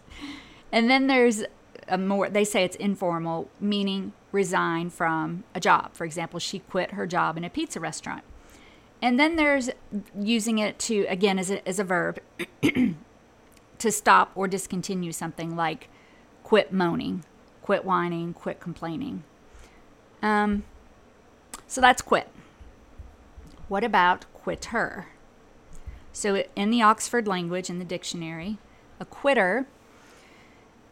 And 0.71 0.89
then 0.89 1.07
there's 1.07 1.43
a 1.87 1.97
more, 1.97 2.29
they 2.29 2.43
say 2.43 2.63
it's 2.63 2.75
informal, 2.75 3.49
meaning 3.59 4.13
resign 4.31 4.89
from 4.89 5.43
a 5.55 5.59
job. 5.59 5.93
For 5.93 6.05
example, 6.05 6.39
she 6.39 6.59
quit 6.59 6.91
her 6.91 7.07
job 7.07 7.37
in 7.37 7.43
a 7.43 7.49
pizza 7.49 7.79
restaurant. 7.79 8.23
And 9.01 9.19
then 9.19 9.35
there's 9.35 9.69
using 10.19 10.59
it 10.59 10.79
to, 10.79 11.05
again, 11.07 11.39
as 11.39 11.51
a, 11.51 11.67
as 11.67 11.79
a 11.79 11.83
verb, 11.83 12.19
to 13.79 13.91
stop 13.91 14.31
or 14.35 14.47
discontinue 14.47 15.11
something 15.11 15.55
like 15.55 15.89
quit 16.43 16.73
moaning, 16.73 17.23
quit 17.61 17.85
whining, 17.85 18.33
quit 18.33 18.59
complaining. 18.59 19.23
Um, 20.21 20.63
so 21.67 21.81
that's 21.81 22.01
quit. 22.01 22.29
What 23.67 23.83
about 23.83 24.25
quitter? 24.33 25.07
So, 26.13 26.43
in 26.55 26.71
the 26.71 26.81
Oxford 26.81 27.27
language, 27.27 27.69
in 27.69 27.77
the 27.77 27.86
dictionary, 27.86 28.57
a 29.00 29.05
quitter 29.05 29.67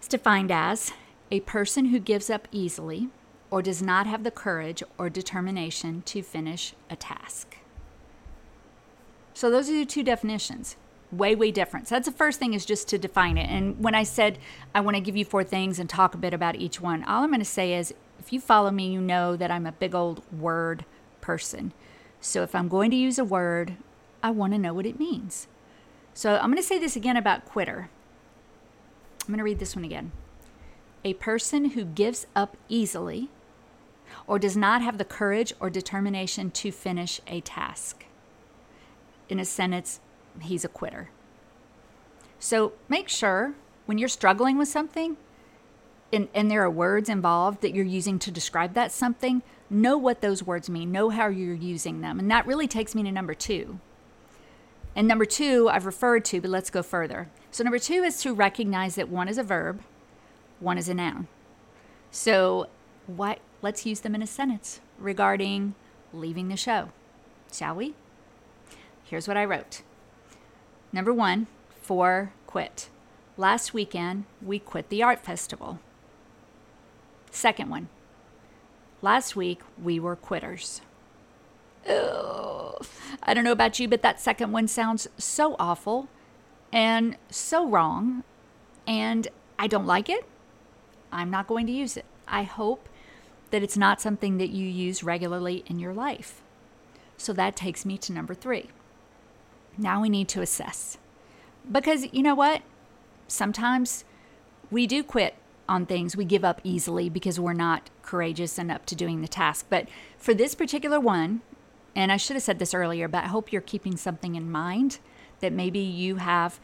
is 0.01 0.07
defined 0.07 0.51
as 0.51 0.91
a 1.31 1.39
person 1.41 1.85
who 1.85 1.99
gives 1.99 2.29
up 2.29 2.47
easily 2.51 3.09
or 3.49 3.61
does 3.61 3.81
not 3.81 4.05
have 4.07 4.23
the 4.23 4.31
courage 4.31 4.83
or 4.97 5.09
determination 5.09 6.03
to 6.03 6.21
finish 6.21 6.73
a 6.89 6.95
task. 6.95 7.57
So 9.33 9.49
those 9.49 9.69
are 9.69 9.73
the 9.73 9.85
two 9.85 10.03
definitions. 10.03 10.75
Way, 11.11 11.35
way 11.35 11.51
different. 11.51 11.87
So 11.87 11.95
that's 11.95 12.07
the 12.07 12.11
first 12.11 12.39
thing 12.39 12.53
is 12.53 12.65
just 12.65 12.87
to 12.89 12.97
define 12.97 13.37
it. 13.37 13.49
And 13.49 13.81
when 13.83 13.95
I 13.95 14.03
said 14.03 14.39
I 14.73 14.81
want 14.81 14.95
to 14.95 15.01
give 15.01 15.15
you 15.15 15.23
four 15.23 15.43
things 15.43 15.79
and 15.79 15.89
talk 15.89 16.13
a 16.13 16.17
bit 16.17 16.33
about 16.33 16.55
each 16.55 16.81
one, 16.81 17.03
all 17.03 17.23
I'm 17.23 17.29
going 17.29 17.39
to 17.39 17.45
say 17.45 17.73
is 17.73 17.93
if 18.19 18.33
you 18.33 18.39
follow 18.39 18.71
me, 18.71 18.91
you 18.91 19.01
know 19.01 19.35
that 19.35 19.51
I'm 19.51 19.65
a 19.65 19.71
big 19.71 19.93
old 19.93 20.21
word 20.31 20.85
person. 21.21 21.73
So 22.21 22.43
if 22.43 22.55
I'm 22.55 22.67
going 22.67 22.91
to 22.91 22.97
use 22.97 23.19
a 23.19 23.25
word, 23.25 23.77
I 24.23 24.31
want 24.31 24.53
to 24.53 24.59
know 24.59 24.73
what 24.73 24.85
it 24.85 24.99
means. 24.99 25.47
So 26.13 26.35
I'm 26.35 26.49
going 26.49 26.57
to 26.57 26.63
say 26.63 26.79
this 26.79 26.95
again 26.95 27.17
about 27.17 27.45
quitter. 27.45 27.89
I'm 29.21 29.27
going 29.27 29.37
to 29.37 29.43
read 29.43 29.59
this 29.59 29.75
one 29.75 29.85
again. 29.85 30.11
A 31.03 31.13
person 31.15 31.71
who 31.71 31.85
gives 31.85 32.25
up 32.35 32.57
easily 32.69 33.29
or 34.27 34.39
does 34.39 34.57
not 34.57 34.81
have 34.81 34.97
the 34.97 35.05
courage 35.05 35.53
or 35.59 35.69
determination 35.69 36.51
to 36.51 36.71
finish 36.71 37.21
a 37.27 37.41
task 37.41 38.05
in 39.29 39.39
a 39.39 39.45
sentence, 39.45 39.99
he's 40.41 40.65
a 40.65 40.69
quitter. 40.69 41.09
So 42.39 42.73
make 42.89 43.09
sure 43.09 43.53
when 43.85 43.97
you're 43.97 44.07
struggling 44.07 44.57
with 44.57 44.67
something 44.67 45.17
and, 46.13 46.27
and 46.33 46.49
there 46.49 46.63
are 46.63 46.69
words 46.69 47.09
involved 47.09 47.61
that 47.61 47.73
you're 47.73 47.85
using 47.85 48.19
to 48.19 48.31
describe 48.31 48.73
that 48.73 48.91
something, 48.91 49.41
know 49.69 49.97
what 49.97 50.21
those 50.21 50.43
words 50.43 50.69
mean, 50.69 50.91
know 50.91 51.09
how 51.09 51.27
you're 51.27 51.53
using 51.53 52.01
them. 52.01 52.19
And 52.19 52.29
that 52.31 52.47
really 52.47 52.67
takes 52.67 52.95
me 52.95 53.03
to 53.03 53.11
number 53.11 53.33
two. 53.33 53.79
And 54.95 55.07
number 55.07 55.25
two, 55.25 55.67
I've 55.69 55.85
referred 55.85 56.23
to, 56.25 56.39
but 56.39 56.49
let's 56.49 56.69
go 56.69 56.81
further. 56.81 57.27
So, 57.51 57.63
number 57.63 57.79
two 57.79 58.03
is 58.03 58.21
to 58.21 58.33
recognize 58.33 58.95
that 58.95 59.09
one 59.09 59.27
is 59.27 59.37
a 59.37 59.43
verb, 59.43 59.81
one 60.59 60.77
is 60.77 60.87
a 60.87 60.93
noun. 60.93 61.27
So, 62.11 62.67
what, 63.07 63.39
let's 63.61 63.85
use 63.85 63.99
them 63.99 64.15
in 64.15 64.21
a 64.21 64.27
sentence 64.27 64.79
regarding 64.97 65.75
leaving 66.13 66.47
the 66.47 66.55
show, 66.55 66.89
shall 67.51 67.75
we? 67.75 67.93
Here's 69.03 69.27
what 69.27 69.37
I 69.37 69.45
wrote. 69.45 69.81
Number 70.93 71.13
one, 71.13 71.47
for 71.81 72.31
quit. 72.47 72.89
Last 73.37 73.73
weekend, 73.73 74.23
we 74.41 74.59
quit 74.59 74.87
the 74.89 75.03
art 75.03 75.19
festival. 75.19 75.79
Second 77.35 77.69
one, 77.69 77.89
last 79.01 79.35
week, 79.35 79.59
we 79.77 79.99
were 79.99 80.15
quitters. 80.15 80.79
Ugh. 81.85 82.87
I 83.21 83.33
don't 83.33 83.43
know 83.43 83.51
about 83.51 83.77
you, 83.77 83.89
but 83.89 84.01
that 84.03 84.21
second 84.21 84.53
one 84.53 84.69
sounds 84.69 85.09
so 85.17 85.57
awful 85.59 86.07
and 86.71 87.17
so 87.29 87.67
wrong, 87.67 88.23
and 88.87 89.27
I 89.59 89.67
don't 89.67 89.85
like 89.85 90.07
it. 90.07 90.23
I'm 91.11 91.29
not 91.29 91.45
going 91.45 91.67
to 91.67 91.73
use 91.73 91.97
it. 91.97 92.05
I 92.25 92.43
hope 92.43 92.87
that 93.51 93.61
it's 93.61 93.77
not 93.77 93.99
something 93.99 94.37
that 94.37 94.51
you 94.51 94.65
use 94.65 95.03
regularly 95.03 95.65
in 95.67 95.77
your 95.77 95.93
life. 95.93 96.41
So 97.17 97.33
that 97.33 97.57
takes 97.57 97.85
me 97.85 97.97
to 97.97 98.13
number 98.13 98.33
three. 98.33 98.69
Now 99.77 100.01
we 100.01 100.07
need 100.07 100.29
to 100.29 100.41
assess. 100.41 100.97
Because 101.69 102.07
you 102.13 102.23
know 102.23 102.35
what? 102.35 102.61
Sometimes 103.27 104.05
we 104.71 104.87
do 104.87 105.03
quit 105.03 105.35
on 105.67 105.85
things. 105.85 106.15
We 106.15 106.25
give 106.25 106.45
up 106.45 106.61
easily 106.63 107.09
because 107.09 107.39
we're 107.39 107.53
not 107.53 107.89
courageous 108.01 108.57
and 108.57 108.71
up 108.71 108.85
to 108.87 108.95
doing 108.95 109.21
the 109.21 109.27
task. 109.27 109.67
But 109.69 109.87
for 110.17 110.33
this 110.33 110.55
particular 110.55 110.99
one, 110.99 111.41
and 111.95 112.11
I 112.11 112.17
should 112.17 112.35
have 112.35 112.43
said 112.43 112.59
this 112.59 112.73
earlier, 112.73 113.07
but 113.07 113.23
I 113.23 113.27
hope 113.27 113.51
you're 113.51 113.61
keeping 113.61 113.97
something 113.97 114.35
in 114.35 114.51
mind 114.51 114.99
that 115.39 115.53
maybe 115.53 115.79
you 115.79 116.17
have 116.17 116.59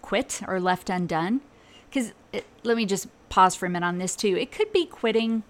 quit 0.00 0.42
or 0.46 0.60
left 0.60 0.90
undone. 0.90 1.40
Because 1.88 2.12
let 2.64 2.76
me 2.76 2.84
just 2.84 3.08
pause 3.28 3.54
for 3.54 3.66
a 3.66 3.70
minute 3.70 3.86
on 3.86 3.98
this 3.98 4.16
too. 4.16 4.36
It 4.36 4.50
could 4.50 4.72
be 4.72 4.86
quitting. 4.86 5.42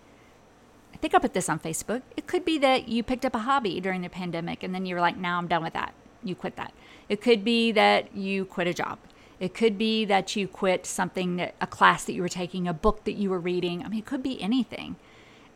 I 0.92 0.96
think 0.98 1.14
I 1.14 1.18
put 1.18 1.34
this 1.34 1.48
on 1.48 1.58
Facebook. 1.58 2.02
It 2.16 2.26
could 2.26 2.44
be 2.44 2.58
that 2.58 2.88
you 2.88 3.02
picked 3.02 3.24
up 3.24 3.34
a 3.34 3.40
hobby 3.40 3.80
during 3.80 4.02
the 4.02 4.08
pandemic 4.08 4.62
and 4.62 4.74
then 4.74 4.86
you're 4.86 5.00
like, 5.00 5.16
now 5.16 5.38
I'm 5.38 5.48
done 5.48 5.62
with 5.62 5.72
that. 5.72 5.94
You 6.22 6.34
quit 6.34 6.56
that. 6.56 6.72
It 7.08 7.20
could 7.20 7.42
be 7.44 7.72
that 7.72 8.14
you 8.14 8.44
quit 8.44 8.66
a 8.66 8.74
job. 8.74 8.98
It 9.42 9.54
could 9.54 9.76
be 9.76 10.04
that 10.04 10.36
you 10.36 10.46
quit 10.46 10.86
something, 10.86 11.40
a 11.60 11.66
class 11.66 12.04
that 12.04 12.12
you 12.12 12.22
were 12.22 12.28
taking, 12.28 12.68
a 12.68 12.72
book 12.72 13.02
that 13.02 13.14
you 13.14 13.28
were 13.28 13.40
reading. 13.40 13.84
I 13.84 13.88
mean, 13.88 13.98
it 13.98 14.06
could 14.06 14.22
be 14.22 14.40
anything. 14.40 14.94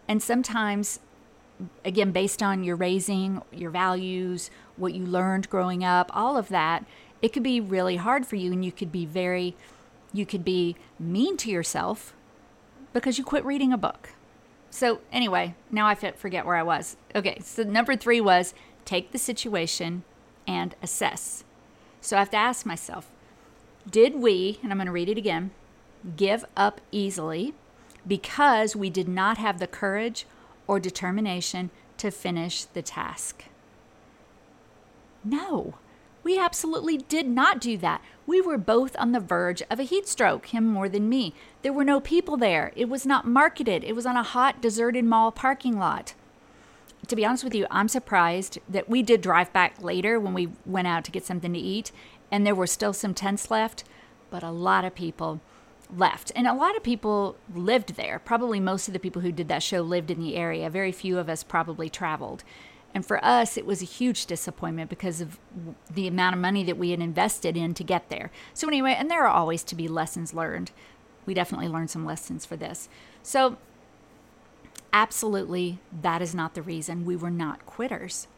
And 0.08 0.20
sometimes, 0.20 0.98
again, 1.84 2.10
based 2.10 2.42
on 2.42 2.64
your 2.64 2.74
raising, 2.74 3.42
your 3.52 3.70
values, 3.70 4.50
what 4.74 4.92
you 4.92 5.06
learned 5.06 5.48
growing 5.48 5.84
up, 5.84 6.10
all 6.12 6.36
of 6.36 6.48
that, 6.48 6.84
it 7.22 7.32
could 7.32 7.44
be 7.44 7.60
really 7.60 7.94
hard 7.94 8.26
for 8.26 8.34
you. 8.34 8.52
And 8.52 8.64
you 8.64 8.72
could 8.72 8.90
be 8.90 9.06
very, 9.06 9.54
you 10.12 10.26
could 10.26 10.44
be 10.44 10.74
mean 10.98 11.36
to 11.36 11.50
yourself 11.52 12.12
because 12.92 13.18
you 13.18 13.24
quit 13.24 13.44
reading 13.44 13.72
a 13.72 13.78
book. 13.78 14.14
So, 14.68 14.98
anyway, 15.12 15.54
now 15.70 15.86
I 15.86 15.94
forget 15.94 16.44
where 16.44 16.56
I 16.56 16.64
was. 16.64 16.96
Okay, 17.14 17.38
so 17.38 17.62
number 17.62 17.94
three 17.94 18.20
was 18.20 18.52
take 18.84 19.12
the 19.12 19.18
situation 19.18 20.02
and 20.44 20.74
assess. 20.82 21.44
So 22.00 22.16
I 22.16 22.18
have 22.18 22.30
to 22.30 22.36
ask 22.36 22.66
myself 22.66 23.12
did 23.90 24.16
we, 24.16 24.58
and 24.62 24.72
I'm 24.72 24.78
going 24.78 24.86
to 24.86 24.92
read 24.92 25.08
it 25.08 25.18
again, 25.18 25.50
give 26.16 26.44
up 26.56 26.80
easily 26.92 27.54
because 28.06 28.76
we 28.76 28.90
did 28.90 29.08
not 29.08 29.38
have 29.38 29.58
the 29.58 29.66
courage 29.66 30.26
or 30.66 30.78
determination 30.78 31.70
to 31.98 32.10
finish 32.10 32.64
the 32.64 32.82
task. 32.82 33.44
No, 35.24 35.74
we 36.22 36.38
absolutely 36.38 36.98
did 36.98 37.28
not 37.28 37.60
do 37.60 37.76
that. 37.78 38.02
We 38.26 38.40
were 38.40 38.58
both 38.58 38.96
on 38.98 39.12
the 39.12 39.20
verge 39.20 39.62
of 39.70 39.78
a 39.78 39.84
heat 39.84 40.08
stroke, 40.08 40.46
him 40.46 40.66
more 40.66 40.88
than 40.88 41.08
me. 41.08 41.34
There 41.62 41.72
were 41.72 41.84
no 41.84 42.00
people 42.00 42.36
there. 42.36 42.72
It 42.76 42.88
was 42.88 43.06
not 43.06 43.26
marketed. 43.26 43.84
It 43.84 43.94
was 43.94 44.06
on 44.06 44.16
a 44.16 44.22
hot, 44.22 44.60
deserted 44.60 45.04
mall 45.04 45.30
parking 45.30 45.78
lot. 45.78 46.14
To 47.06 47.14
be 47.14 47.24
honest 47.24 47.44
with 47.44 47.54
you, 47.54 47.66
I'm 47.70 47.88
surprised 47.88 48.58
that 48.68 48.88
we 48.88 49.02
did 49.02 49.20
drive 49.20 49.52
back 49.52 49.80
later 49.80 50.18
when 50.18 50.34
we 50.34 50.48
went 50.64 50.88
out 50.88 51.04
to 51.04 51.12
get 51.12 51.24
something 51.24 51.52
to 51.52 51.58
eat, 51.58 51.92
and 52.30 52.46
there 52.46 52.54
were 52.54 52.66
still 52.66 52.92
some 52.92 53.14
tents 53.14 53.50
left, 53.50 53.84
but 54.30 54.42
a 54.42 54.50
lot 54.50 54.84
of 54.84 54.94
people 54.94 55.40
left. 55.94 56.32
And 56.34 56.46
a 56.46 56.54
lot 56.54 56.76
of 56.76 56.82
people 56.82 57.36
lived 57.54 57.96
there. 57.96 58.18
Probably 58.18 58.60
most 58.60 58.88
of 58.88 58.94
the 58.94 59.00
people 59.00 59.22
who 59.22 59.32
did 59.32 59.48
that 59.48 59.62
show 59.62 59.82
lived 59.82 60.10
in 60.10 60.20
the 60.20 60.36
area. 60.36 60.68
Very 60.70 60.92
few 60.92 61.18
of 61.18 61.28
us 61.28 61.42
probably 61.42 61.88
traveled. 61.88 62.42
And 62.94 63.04
for 63.04 63.22
us, 63.24 63.56
it 63.56 63.66
was 63.66 63.82
a 63.82 63.86
huge 63.86 64.26
disappointment 64.26 64.88
because 64.88 65.20
of 65.20 65.38
the 65.92 66.08
amount 66.08 66.34
of 66.34 66.40
money 66.40 66.64
that 66.64 66.78
we 66.78 66.90
had 66.90 67.00
invested 67.00 67.56
in 67.56 67.74
to 67.74 67.84
get 67.84 68.08
there. 68.08 68.30
So, 68.54 68.66
anyway, 68.66 68.96
and 68.98 69.10
there 69.10 69.24
are 69.24 69.28
always 69.28 69.62
to 69.64 69.74
be 69.74 69.86
lessons 69.86 70.32
learned. 70.32 70.70
We 71.26 71.34
definitely 71.34 71.68
learned 71.68 71.90
some 71.90 72.06
lessons 72.06 72.46
for 72.46 72.56
this. 72.56 72.88
So, 73.22 73.58
absolutely, 74.94 75.78
that 76.00 76.22
is 76.22 76.34
not 76.34 76.54
the 76.54 76.62
reason 76.62 77.04
we 77.04 77.16
were 77.16 77.30
not 77.30 77.66
quitters. 77.66 78.28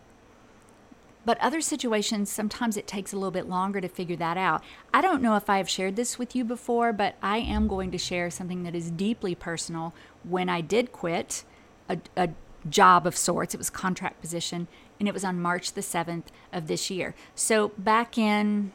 But 1.25 1.39
other 1.41 1.61
situations, 1.61 2.31
sometimes 2.31 2.77
it 2.77 2.87
takes 2.87 3.13
a 3.13 3.17
little 3.17 3.31
bit 3.31 3.49
longer 3.49 3.81
to 3.81 3.89
figure 3.89 4.17
that 4.17 4.39
out. 4.39 4.63
I 4.95 5.01
don't 5.01 5.21
know 5.21 5.37
if 5.37 5.51
I 5.51 5.59
have 5.59 5.69
shared 5.69 5.97
this 5.97 6.19
with 6.19 6.35
you 6.35 6.45
before, 6.45 6.93
but 6.93 7.17
I 7.23 7.39
am 7.39 7.69
going 7.69 7.91
to 7.91 7.99
share 7.99 8.31
something 8.31 8.63
that 8.63 8.75
is 8.75 8.91
deeply 8.91 9.35
personal. 9.35 9.95
When 10.25 10.49
I 10.49 10.61
did 10.61 10.93
quit 10.93 11.45
a, 11.89 11.99
a 12.17 12.31
job 12.69 13.07
of 13.07 13.17
sorts. 13.17 13.55
It 13.55 13.59
was 13.59 13.71
contract 13.71 14.21
position, 14.21 14.69
and 14.99 15.09
it 15.09 15.15
was 15.15 15.25
on 15.25 15.41
March 15.41 15.73
the 15.73 15.81
7th 15.81 16.25
of 16.53 16.67
this 16.67 16.91
year. 16.91 17.15
So 17.35 17.69
back 17.79 18.19
in 18.19 18.73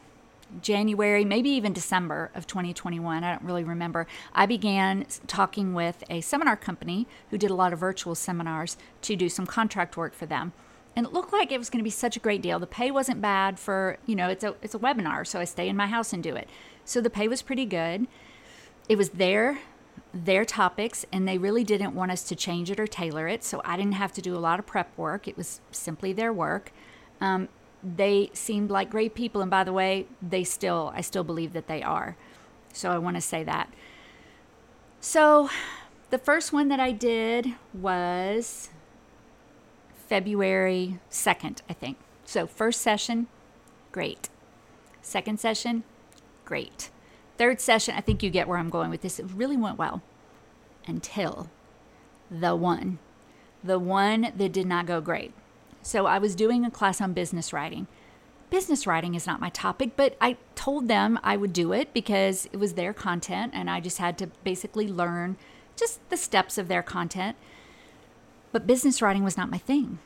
January, 0.60 1.24
maybe 1.24 1.50
even 1.50 1.72
December 1.72 2.30
of 2.34 2.46
2021, 2.46 3.24
I 3.24 3.32
don't 3.32 3.42
really 3.44 3.64
remember, 3.64 4.06
I 4.34 4.46
began 4.46 5.06
talking 5.26 5.74
with 5.74 6.04
a 6.08 6.20
seminar 6.20 6.56
company 6.56 7.06
who 7.30 7.38
did 7.38 7.50
a 7.50 7.54
lot 7.54 7.72
of 7.72 7.78
virtual 7.78 8.14
seminars 8.14 8.76
to 9.02 9.16
do 9.16 9.28
some 9.28 9.46
contract 9.46 9.96
work 9.96 10.14
for 10.14 10.26
them. 10.26 10.52
And 10.96 11.06
it 11.06 11.12
looked 11.12 11.32
like 11.32 11.50
it 11.50 11.58
was 11.58 11.70
going 11.70 11.80
to 11.80 11.84
be 11.84 11.90
such 11.90 12.16
a 12.16 12.20
great 12.20 12.40
deal. 12.40 12.58
The 12.58 12.66
pay 12.66 12.90
wasn't 12.90 13.20
bad 13.20 13.58
for, 13.58 13.98
you 14.06 14.14
know, 14.14 14.28
it's 14.28 14.44
a 14.44 14.54
it's 14.62 14.74
a 14.74 14.78
webinar, 14.78 15.26
so 15.26 15.40
I 15.40 15.44
stay 15.44 15.68
in 15.68 15.76
my 15.76 15.86
house 15.86 16.12
and 16.12 16.22
do 16.22 16.36
it. 16.36 16.48
So 16.84 17.00
the 17.00 17.10
pay 17.10 17.26
was 17.26 17.42
pretty 17.42 17.66
good. 17.66 18.06
It 18.88 18.96
was 18.96 19.10
their 19.10 19.58
their 20.12 20.44
topics 20.44 21.04
and 21.12 21.26
they 21.26 21.38
really 21.38 21.64
didn't 21.64 21.94
want 21.94 22.12
us 22.12 22.22
to 22.22 22.36
change 22.36 22.70
it 22.70 22.78
or 22.78 22.86
tailor 22.86 23.26
it. 23.26 23.42
So 23.42 23.60
I 23.64 23.76
didn't 23.76 23.94
have 23.94 24.12
to 24.12 24.22
do 24.22 24.36
a 24.36 24.38
lot 24.38 24.60
of 24.60 24.66
prep 24.66 24.96
work. 24.96 25.26
It 25.26 25.36
was 25.36 25.60
simply 25.72 26.12
their 26.12 26.32
work. 26.32 26.72
Um, 27.20 27.48
they 27.82 28.30
seemed 28.32 28.70
like 28.70 28.90
great 28.90 29.14
people. 29.14 29.42
And 29.42 29.50
by 29.50 29.64
the 29.64 29.72
way, 29.72 30.06
they 30.22 30.44
still, 30.44 30.92
I 30.94 31.00
still 31.00 31.24
believe 31.24 31.52
that 31.52 31.66
they 31.66 31.82
are. 31.82 32.16
So 32.72 32.90
I 32.90 32.98
want 32.98 33.16
to 33.16 33.20
say 33.20 33.42
that. 33.44 33.72
So 35.00 35.50
the 36.10 36.18
first 36.18 36.52
one 36.52 36.68
that 36.68 36.80
I 36.80 36.92
did 36.92 37.54
was 37.72 38.70
February 40.06 40.98
2nd, 41.10 41.58
I 41.68 41.72
think. 41.72 41.96
So 42.24 42.46
first 42.46 42.80
session, 42.80 43.26
great. 43.92 44.28
Second 45.02 45.40
session, 45.40 45.84
great. 46.44 46.90
Third 47.36 47.60
session, 47.60 47.94
I 47.96 48.00
think 48.00 48.22
you 48.22 48.30
get 48.30 48.48
where 48.48 48.58
I'm 48.58 48.70
going 48.70 48.90
with 48.90 49.02
this. 49.02 49.18
It 49.18 49.26
really 49.34 49.56
went 49.56 49.78
well 49.78 50.02
until 50.86 51.48
the 52.30 52.54
one, 52.54 52.98
the 53.62 53.78
one 53.78 54.32
that 54.36 54.52
did 54.52 54.66
not 54.66 54.86
go 54.86 55.00
great. 55.00 55.32
So 55.82 56.06
I 56.06 56.18
was 56.18 56.34
doing 56.34 56.64
a 56.64 56.70
class 56.70 57.00
on 57.00 57.12
business 57.12 57.52
writing. 57.52 57.86
Business 58.50 58.86
writing 58.86 59.14
is 59.14 59.26
not 59.26 59.40
my 59.40 59.50
topic, 59.50 59.92
but 59.96 60.16
I 60.20 60.36
told 60.54 60.88
them 60.88 61.18
I 61.22 61.36
would 61.36 61.52
do 61.52 61.72
it 61.72 61.92
because 61.92 62.46
it 62.52 62.58
was 62.58 62.74
their 62.74 62.92
content 62.92 63.52
and 63.54 63.68
I 63.68 63.80
just 63.80 63.98
had 63.98 64.16
to 64.18 64.28
basically 64.44 64.88
learn 64.88 65.36
just 65.76 65.98
the 66.08 66.16
steps 66.16 66.56
of 66.56 66.68
their 66.68 66.82
content. 66.82 67.36
But 68.54 68.68
business 68.68 69.02
writing 69.02 69.24
was 69.24 69.36
not 69.36 69.50
my 69.50 69.58
thing. 69.58 69.98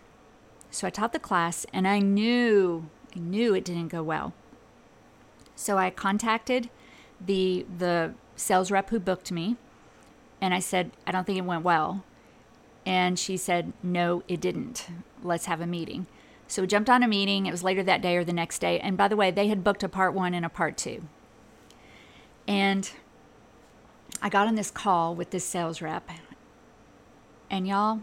So 0.70 0.87
I 0.87 0.90
taught 0.90 1.12
the 1.12 1.18
class 1.18 1.66
and 1.70 1.87
I 1.87 1.98
knew, 1.98 2.88
I 3.14 3.18
knew 3.18 3.54
it 3.54 3.62
didn't 3.62 3.88
go 3.88 4.02
well. 4.02 4.32
So 5.54 5.76
I 5.76 5.90
contacted 5.90 6.70
the 7.20 7.66
the 7.76 8.14
sales 8.37 8.70
rep 8.70 8.88
who 8.88 9.00
booked 9.00 9.30
me 9.30 9.58
and 10.40 10.54
I 10.54 10.61
said, 10.61 10.92
I 11.06 11.12
don't 11.12 11.26
think 11.26 11.37
it 11.37 11.44
went 11.44 11.62
well. 11.62 12.04
And 12.87 13.18
she 13.18 13.37
said, 13.37 13.74
No, 13.82 14.22
it 14.28 14.40
didn't. 14.40 14.87
Let's 15.22 15.44
have 15.44 15.61
a 15.61 15.66
meeting. 15.66 16.06
So 16.46 16.62
we 16.62 16.68
jumped 16.68 16.88
on 16.88 17.02
a 17.02 17.08
meeting. 17.08 17.44
It 17.44 17.50
was 17.50 17.62
later 17.62 17.82
that 17.82 18.00
day 18.00 18.16
or 18.16 18.24
the 18.24 18.32
next 18.32 18.61
day. 18.61 18.80
And 18.80 18.96
by 18.96 19.08
the 19.08 19.16
way, 19.16 19.30
they 19.30 19.48
had 19.48 19.62
booked 19.62 19.82
a 19.82 19.90
part 19.90 20.14
one 20.14 20.32
and 20.32 20.46
a 20.46 20.48
part 20.48 20.78
two. 20.78 21.02
And 22.46 22.90
I 24.22 24.30
got 24.30 24.48
on 24.48 24.54
this 24.54 24.70
call 24.70 25.14
with 25.14 25.32
this 25.32 25.44
sales 25.44 25.82
rep. 25.82 26.08
And 27.50 27.68
y'all, 27.68 28.00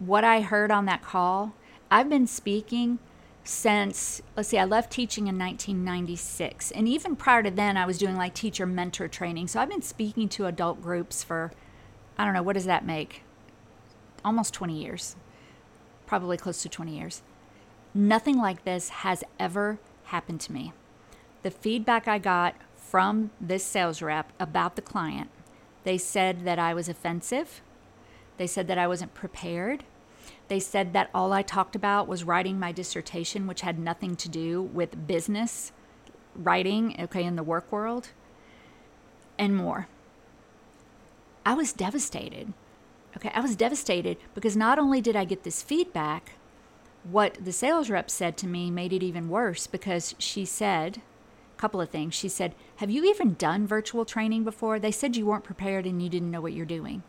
what 0.00 0.24
I 0.24 0.40
heard 0.40 0.70
on 0.70 0.86
that 0.86 1.02
call, 1.02 1.54
I've 1.90 2.08
been 2.08 2.26
speaking 2.26 2.98
since 3.42 4.20
let's 4.36 4.50
see 4.50 4.58
i 4.58 4.64
left 4.64 4.92
teaching 4.92 5.26
in 5.26 5.38
1996 5.38 6.70
and 6.72 6.86
even 6.86 7.16
prior 7.16 7.42
to 7.42 7.50
then 7.50 7.74
i 7.74 7.86
was 7.86 7.96
doing 7.96 8.14
like 8.14 8.34
teacher 8.34 8.66
mentor 8.66 9.08
training. 9.08 9.48
So 9.48 9.60
i've 9.60 9.68
been 9.68 9.82
speaking 9.82 10.28
to 10.30 10.46
adult 10.46 10.82
groups 10.82 11.24
for 11.24 11.52
i 12.18 12.24
don't 12.24 12.34
know 12.34 12.42
what 12.42 12.54
does 12.54 12.66
that 12.66 12.84
make? 12.84 13.22
Almost 14.24 14.52
20 14.52 14.78
years. 14.78 15.16
Probably 16.06 16.36
close 16.36 16.62
to 16.62 16.68
20 16.68 16.96
years. 16.96 17.22
Nothing 17.94 18.36
like 18.36 18.64
this 18.64 18.90
has 18.90 19.24
ever 19.38 19.78
happened 20.04 20.40
to 20.42 20.52
me. 20.52 20.72
The 21.42 21.50
feedback 21.50 22.06
i 22.06 22.18
got 22.18 22.54
from 22.76 23.30
this 23.40 23.64
sales 23.64 24.02
rep 24.02 24.32
about 24.38 24.76
the 24.76 24.82
client 24.82 25.30
they 25.84 25.96
said 25.96 26.44
that 26.44 26.58
i 26.58 26.74
was 26.74 26.88
offensive 26.88 27.62
they 28.40 28.46
said 28.48 28.66
that 28.66 28.78
i 28.78 28.88
wasn't 28.88 29.14
prepared 29.14 29.84
they 30.50 30.58
said 30.58 30.94
that 30.94 31.10
all 31.14 31.32
I 31.32 31.42
talked 31.42 31.76
about 31.76 32.08
was 32.08 32.24
writing 32.24 32.58
my 32.58 32.72
dissertation, 32.72 33.46
which 33.46 33.60
had 33.60 33.78
nothing 33.78 34.16
to 34.16 34.28
do 34.28 34.60
with 34.60 35.06
business 35.06 35.70
writing, 36.34 36.96
okay, 36.98 37.22
in 37.22 37.36
the 37.36 37.44
work 37.44 37.70
world, 37.70 38.08
and 39.38 39.56
more. 39.56 39.86
I 41.46 41.54
was 41.54 41.72
devastated. 41.72 42.52
Okay, 43.16 43.30
I 43.32 43.40
was 43.40 43.54
devastated 43.54 44.16
because 44.34 44.56
not 44.56 44.76
only 44.76 45.00
did 45.00 45.14
I 45.14 45.24
get 45.24 45.44
this 45.44 45.62
feedback, 45.62 46.32
what 47.04 47.38
the 47.40 47.52
sales 47.52 47.88
rep 47.88 48.10
said 48.10 48.36
to 48.38 48.48
me 48.48 48.72
made 48.72 48.92
it 48.92 49.04
even 49.04 49.28
worse 49.28 49.68
because 49.68 50.16
she 50.18 50.44
said 50.44 51.00
a 51.56 51.60
couple 51.60 51.80
of 51.80 51.90
things. 51.90 52.14
She 52.14 52.28
said, 52.28 52.56
Have 52.76 52.90
you 52.90 53.04
even 53.04 53.34
done 53.34 53.68
virtual 53.68 54.04
training 54.04 54.42
before? 54.42 54.80
They 54.80 54.90
said 54.90 55.16
you 55.16 55.26
weren't 55.26 55.44
prepared 55.44 55.86
and 55.86 56.02
you 56.02 56.08
didn't 56.08 56.32
know 56.32 56.40
what 56.40 56.54
you're 56.54 56.66
doing 56.66 57.04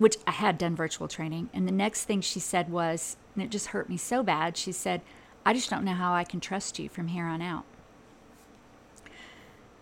which 0.00 0.16
I 0.26 0.30
had 0.30 0.56
done 0.56 0.74
virtual 0.74 1.08
training. 1.08 1.50
And 1.52 1.68
the 1.68 1.72
next 1.72 2.04
thing 2.04 2.22
she 2.22 2.40
said 2.40 2.70
was, 2.70 3.18
and 3.34 3.44
it 3.44 3.50
just 3.50 3.68
hurt 3.68 3.90
me 3.90 3.98
so 3.98 4.22
bad, 4.22 4.56
she 4.56 4.72
said, 4.72 5.02
I 5.44 5.52
just 5.52 5.68
don't 5.68 5.84
know 5.84 5.92
how 5.92 6.14
I 6.14 6.24
can 6.24 6.40
trust 6.40 6.78
you 6.78 6.88
from 6.88 7.08
here 7.08 7.26
on 7.26 7.42
out. 7.42 7.64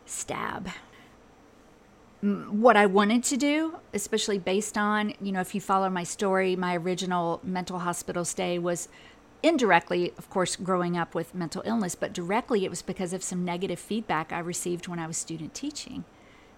Stab. 0.07 0.71
What 2.21 2.77
I 2.77 2.85
wanted 2.87 3.23
to 3.25 3.37
do, 3.37 3.77
especially 3.95 4.41
based 4.41 4.77
on, 4.77 5.15
you 5.23 5.31
know, 5.31 5.41
if 5.41 5.55
you 5.55 5.61
follow 5.61 5.89
my 5.89 6.03
story, 6.03 6.57
my 6.57 6.77
original 6.77 7.39
mental 7.45 7.79
hospital 7.79 8.25
stay 8.25 8.59
was 8.59 8.89
indirectly, 9.45 10.13
of 10.19 10.29
course, 10.31 10.57
growing 10.57 10.97
up 10.97 11.15
with 11.15 11.33
mental 11.33 11.63
illness, 11.65 11.95
but 11.95 12.13
directly 12.13 12.65
it 12.65 12.71
was 12.71 12.83
because 12.83 13.13
of 13.13 13.23
some 13.23 13.45
negative 13.45 13.79
feedback 13.79 14.33
I 14.33 14.41
received 14.41 14.89
when 14.89 14.99
I 14.99 15.07
was 15.07 15.17
student 15.17 15.55
teaching 15.55 16.05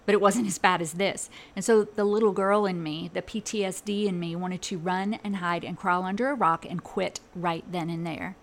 but 0.05 0.13
it 0.13 0.21
wasn't 0.21 0.47
as 0.47 0.57
bad 0.57 0.81
as 0.81 0.93
this. 0.93 1.29
And 1.55 1.63
so 1.63 1.83
the 1.83 2.03
little 2.03 2.31
girl 2.31 2.65
in 2.65 2.81
me, 2.81 3.09
the 3.13 3.21
PTSD 3.21 4.05
in 4.07 4.19
me, 4.19 4.35
wanted 4.35 4.61
to 4.63 4.77
run 4.77 5.19
and 5.23 5.37
hide 5.37 5.63
and 5.63 5.77
crawl 5.77 6.03
under 6.03 6.29
a 6.29 6.35
rock 6.35 6.65
and 6.67 6.83
quit 6.83 7.19
right 7.35 7.63
then 7.71 7.89
and 7.89 8.05
there. 8.05 8.35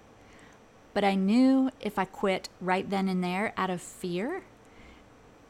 But 0.94 1.04
I 1.04 1.14
knew 1.14 1.70
if 1.80 1.98
I 1.98 2.04
quit 2.04 2.48
right 2.60 2.88
then 2.88 3.08
and 3.08 3.22
there 3.22 3.52
out 3.56 3.70
of 3.70 3.80
fear, 3.80 4.42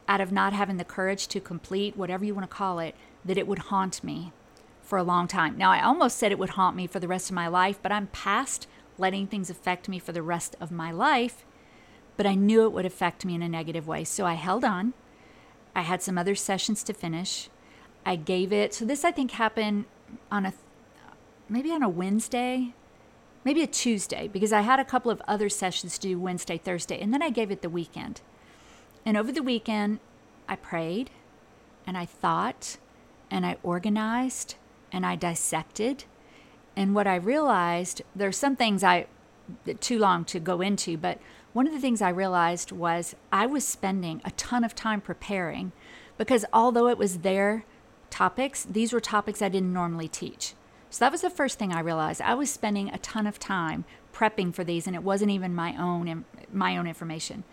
out 0.07 0.21
of 0.21 0.31
not 0.31 0.53
having 0.53 0.77
the 0.77 0.83
courage 0.83 1.27
to 1.27 1.39
complete 1.39 1.95
whatever 1.95 2.25
you 2.25 2.33
want 2.33 2.49
to 2.49 2.55
call 2.55 2.79
it, 2.79 2.95
that 3.23 3.37
it 3.37 3.47
would 3.47 3.59
haunt 3.59 4.03
me 4.03 4.31
for 4.81 4.97
a 4.97 5.03
long 5.03 5.27
time. 5.27 5.57
Now, 5.57 5.71
I 5.71 5.83
almost 5.83 6.17
said 6.17 6.31
it 6.31 6.39
would 6.39 6.51
haunt 6.51 6.75
me 6.75 6.87
for 6.87 6.99
the 6.99 7.07
rest 7.07 7.29
of 7.29 7.35
my 7.35 7.47
life, 7.47 7.79
but 7.81 7.91
I'm 7.91 8.07
past 8.07 8.67
letting 8.97 9.27
things 9.27 9.49
affect 9.49 9.87
me 9.87 9.99
for 9.99 10.11
the 10.11 10.23
rest 10.23 10.55
of 10.59 10.71
my 10.71 10.91
life. 10.91 11.45
But 12.17 12.25
I 12.25 12.35
knew 12.35 12.63
it 12.63 12.71
would 12.71 12.85
affect 12.85 13.23
me 13.23 13.35
in 13.35 13.43
a 13.43 13.47
negative 13.47 13.87
way. 13.87 14.03
So 14.03 14.25
I 14.25 14.33
held 14.33 14.65
on. 14.65 14.93
I 15.79 15.83
had 15.83 16.01
some 16.01 16.17
other 16.17 16.35
sessions 16.35 16.83
to 16.83 16.93
finish. 16.93 17.49
I 18.05 18.17
gave 18.17 18.51
it, 18.51 18.73
so 18.73 18.83
this 18.83 19.05
I 19.05 19.11
think 19.11 19.31
happened 19.31 19.85
on 20.29 20.45
a 20.45 20.53
maybe 21.47 21.71
on 21.71 21.81
a 21.81 21.87
Wednesday, 21.87 22.73
maybe 23.45 23.63
a 23.63 23.67
Tuesday, 23.67 24.27
because 24.27 24.51
I 24.51 24.59
had 24.59 24.81
a 24.81 24.85
couple 24.85 25.09
of 25.09 25.21
other 25.25 25.47
sessions 25.47 25.97
to 25.97 26.09
do 26.09 26.19
Wednesday, 26.19 26.57
Thursday, 26.57 26.99
and 26.99 27.13
then 27.13 27.21
I 27.21 27.29
gave 27.29 27.49
it 27.49 27.61
the 27.61 27.69
weekend. 27.69 28.19
And 29.05 29.15
over 29.15 29.31
the 29.31 29.41
weekend, 29.41 29.99
I 30.49 30.57
prayed, 30.57 31.11
and 31.87 31.97
I 31.97 32.05
thought 32.05 32.75
and 33.31 33.45
I 33.45 33.55
organized 33.63 34.55
and 34.91 35.05
I 35.05 35.15
dissected. 35.15 36.03
And 36.75 36.93
what 36.93 37.07
I 37.07 37.15
realized, 37.15 38.01
there's 38.13 38.35
some 38.35 38.57
things 38.57 38.83
I, 38.83 39.07
too 39.79 39.97
long 39.97 40.25
to 40.25 40.41
go 40.41 40.59
into, 40.59 40.97
but 40.97 41.19
one 41.59 41.67
of 41.67 41.73
the 41.73 41.79
things 41.81 42.01
I 42.01 42.07
realized 42.07 42.71
was 42.71 43.17
I 43.33 43.45
was 43.45 43.67
spending 43.67 44.21
a 44.23 44.31
ton 44.31 44.63
of 44.63 44.75
time 44.75 45.01
preparing 45.01 45.73
because 46.17 46.45
although 46.53 46.87
it 46.87 46.97
was 46.97 47.17
their 47.17 47.65
topics, 48.09 48.63
these 48.63 48.93
were 48.93 49.01
topics 49.01 49.41
I 49.41 49.49
didn't 49.49 49.73
normally 49.73 50.07
teach. 50.07 50.53
So 50.89 51.03
that 51.03 51.11
was 51.11 51.19
the 51.19 51.29
first 51.29 51.59
thing 51.59 51.73
I 51.73 51.81
realized. 51.81 52.21
I 52.21 52.33
was 52.33 52.49
spending 52.49 52.87
a 52.87 52.97
ton 52.99 53.27
of 53.27 53.39
time 53.39 53.83
prepping 54.13 54.55
for 54.55 54.63
these 54.63 54.87
and 54.87 54.95
it 54.95 55.03
wasn't 55.03 55.31
even 55.31 55.53
my 55.53 55.75
own 55.77 56.23
my 56.49 56.77
own 56.77 56.87
information. 56.87 57.43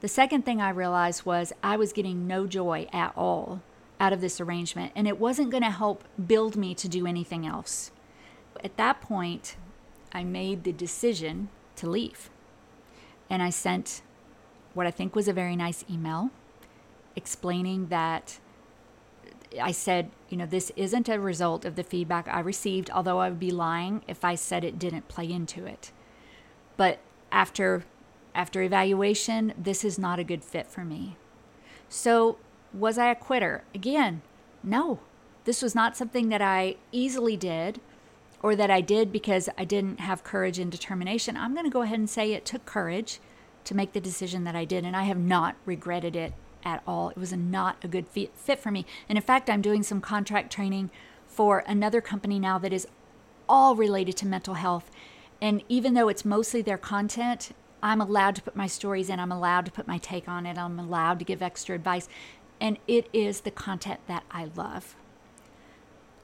The 0.00 0.08
second 0.08 0.44
thing 0.44 0.60
I 0.60 0.68
realized 0.68 1.24
was 1.24 1.54
I 1.62 1.78
was 1.78 1.94
getting 1.94 2.26
no 2.26 2.46
joy 2.46 2.86
at 2.92 3.14
all 3.16 3.62
out 3.98 4.12
of 4.12 4.20
this 4.20 4.42
arrangement 4.42 4.92
and 4.94 5.08
it 5.08 5.18
wasn't 5.18 5.50
going 5.50 5.62
to 5.62 5.70
help 5.70 6.04
build 6.26 6.54
me 6.54 6.74
to 6.74 6.86
do 6.86 7.06
anything 7.06 7.46
else. 7.46 7.92
At 8.62 8.76
that 8.76 9.00
point, 9.00 9.56
I 10.12 10.22
made 10.22 10.64
the 10.64 10.72
decision 10.72 11.48
to 11.76 11.88
leave. 11.88 12.28
And 13.30 13.42
I 13.42 13.50
sent 13.50 14.02
what 14.74 14.86
I 14.86 14.90
think 14.90 15.14
was 15.14 15.28
a 15.28 15.32
very 15.32 15.56
nice 15.56 15.84
email 15.90 16.30
explaining 17.16 17.88
that 17.88 18.38
I 19.60 19.70
said, 19.70 20.10
you 20.28 20.36
know, 20.36 20.46
this 20.46 20.72
isn't 20.76 21.08
a 21.08 21.20
result 21.20 21.64
of 21.64 21.76
the 21.76 21.84
feedback 21.84 22.26
I 22.28 22.40
received, 22.40 22.90
although 22.90 23.20
I 23.20 23.28
would 23.28 23.38
be 23.38 23.52
lying 23.52 24.02
if 24.08 24.24
I 24.24 24.34
said 24.34 24.64
it 24.64 24.78
didn't 24.78 25.08
play 25.08 25.30
into 25.30 25.64
it. 25.64 25.92
But 26.76 26.98
after 27.30 27.84
after 28.34 28.62
evaluation, 28.62 29.54
this 29.56 29.84
is 29.84 29.96
not 29.98 30.18
a 30.18 30.24
good 30.24 30.42
fit 30.42 30.66
for 30.66 30.84
me. 30.84 31.16
So, 31.88 32.38
was 32.72 32.98
I 32.98 33.06
a 33.06 33.14
quitter? 33.14 33.62
Again, 33.72 34.22
no. 34.62 34.98
This 35.44 35.62
was 35.62 35.74
not 35.74 35.96
something 35.96 36.30
that 36.30 36.42
I 36.42 36.76
easily 36.90 37.36
did 37.36 37.80
or 38.44 38.54
that 38.54 38.70
I 38.70 38.82
did 38.82 39.10
because 39.10 39.48
I 39.56 39.64
didn't 39.64 40.00
have 40.00 40.22
courage 40.22 40.58
and 40.58 40.70
determination. 40.70 41.34
I'm 41.34 41.54
going 41.54 41.64
to 41.64 41.70
go 41.70 41.80
ahead 41.80 41.98
and 41.98 42.10
say 42.10 42.34
it 42.34 42.44
took 42.44 42.66
courage 42.66 43.18
to 43.64 43.74
make 43.74 43.94
the 43.94 44.02
decision 44.02 44.44
that 44.44 44.54
I 44.54 44.66
did, 44.66 44.84
and 44.84 44.94
I 44.94 45.04
have 45.04 45.16
not 45.16 45.56
regretted 45.64 46.14
it 46.14 46.34
at 46.62 46.82
all. 46.86 47.08
It 47.08 47.16
was 47.16 47.32
not 47.32 47.82
a 47.82 47.88
good 47.88 48.06
fit 48.06 48.60
for 48.60 48.70
me. 48.70 48.84
And 49.08 49.16
in 49.16 49.24
fact, 49.24 49.48
I'm 49.48 49.62
doing 49.62 49.82
some 49.82 50.02
contract 50.02 50.52
training 50.52 50.90
for 51.26 51.64
another 51.66 52.02
company 52.02 52.38
now 52.38 52.58
that 52.58 52.74
is 52.74 52.86
all 53.48 53.76
related 53.76 54.18
to 54.18 54.26
mental 54.26 54.54
health. 54.54 54.90
And 55.40 55.62
even 55.70 55.94
though 55.94 56.10
it's 56.10 56.26
mostly 56.26 56.60
their 56.60 56.76
content, 56.76 57.52
I'm 57.82 58.02
allowed 58.02 58.36
to 58.36 58.42
put 58.42 58.54
my 58.54 58.66
stories 58.66 59.08
in, 59.08 59.20
I'm 59.20 59.32
allowed 59.32 59.64
to 59.64 59.72
put 59.72 59.88
my 59.88 59.96
take 59.96 60.28
on 60.28 60.44
it, 60.44 60.58
I'm 60.58 60.78
allowed 60.78 61.18
to 61.20 61.24
give 61.24 61.40
extra 61.40 61.74
advice. 61.74 62.10
And 62.60 62.76
it 62.86 63.08
is 63.10 63.40
the 63.40 63.50
content 63.50 64.00
that 64.06 64.24
I 64.30 64.50
love. 64.54 64.96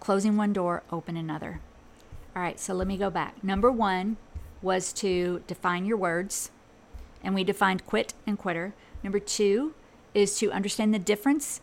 Closing 0.00 0.36
one 0.36 0.52
door, 0.52 0.82
open 0.92 1.16
another. 1.16 1.62
All 2.34 2.42
right, 2.42 2.60
so 2.60 2.74
let 2.74 2.86
me 2.86 2.96
go 2.96 3.10
back. 3.10 3.42
Number 3.42 3.70
one 3.70 4.16
was 4.62 4.92
to 4.94 5.42
define 5.46 5.84
your 5.84 5.96
words, 5.96 6.50
and 7.24 7.34
we 7.34 7.44
defined 7.44 7.86
quit 7.86 8.14
and 8.26 8.38
quitter. 8.38 8.72
Number 9.02 9.18
two 9.18 9.74
is 10.14 10.38
to 10.38 10.52
understand 10.52 10.94
the 10.94 10.98
difference 10.98 11.60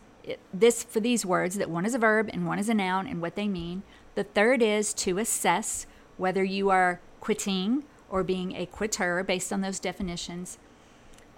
this 0.52 0.82
for 0.82 1.00
these 1.00 1.24
words 1.24 1.56
that 1.56 1.70
one 1.70 1.86
is 1.86 1.94
a 1.94 1.98
verb 1.98 2.28
and 2.32 2.46
one 2.46 2.58
is 2.58 2.68
a 2.68 2.74
noun 2.74 3.06
and 3.06 3.22
what 3.22 3.34
they 3.34 3.48
mean. 3.48 3.82
The 4.14 4.24
third 4.24 4.62
is 4.62 4.92
to 4.94 5.18
assess 5.18 5.86
whether 6.16 6.44
you 6.44 6.70
are 6.70 7.00
quitting 7.20 7.84
or 8.10 8.24
being 8.24 8.54
a 8.54 8.66
quitter 8.66 9.22
based 9.22 9.52
on 9.52 9.60
those 9.60 9.80
definitions. 9.80 10.58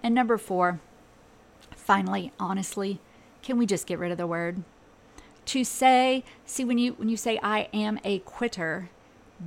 And 0.03 0.15
number 0.15 0.37
4, 0.37 0.79
finally, 1.75 2.31
honestly, 2.39 2.99
can 3.43 3.57
we 3.57 3.65
just 3.65 3.87
get 3.87 3.99
rid 3.99 4.11
of 4.11 4.17
the 4.17 4.27
word? 4.27 4.63
To 5.45 5.63
say, 5.63 6.23
see 6.45 6.63
when 6.63 6.77
you 6.77 6.93
when 6.93 7.09
you 7.09 7.17
say 7.17 7.39
I 7.41 7.67
am 7.73 7.99
a 8.03 8.19
quitter, 8.19 8.89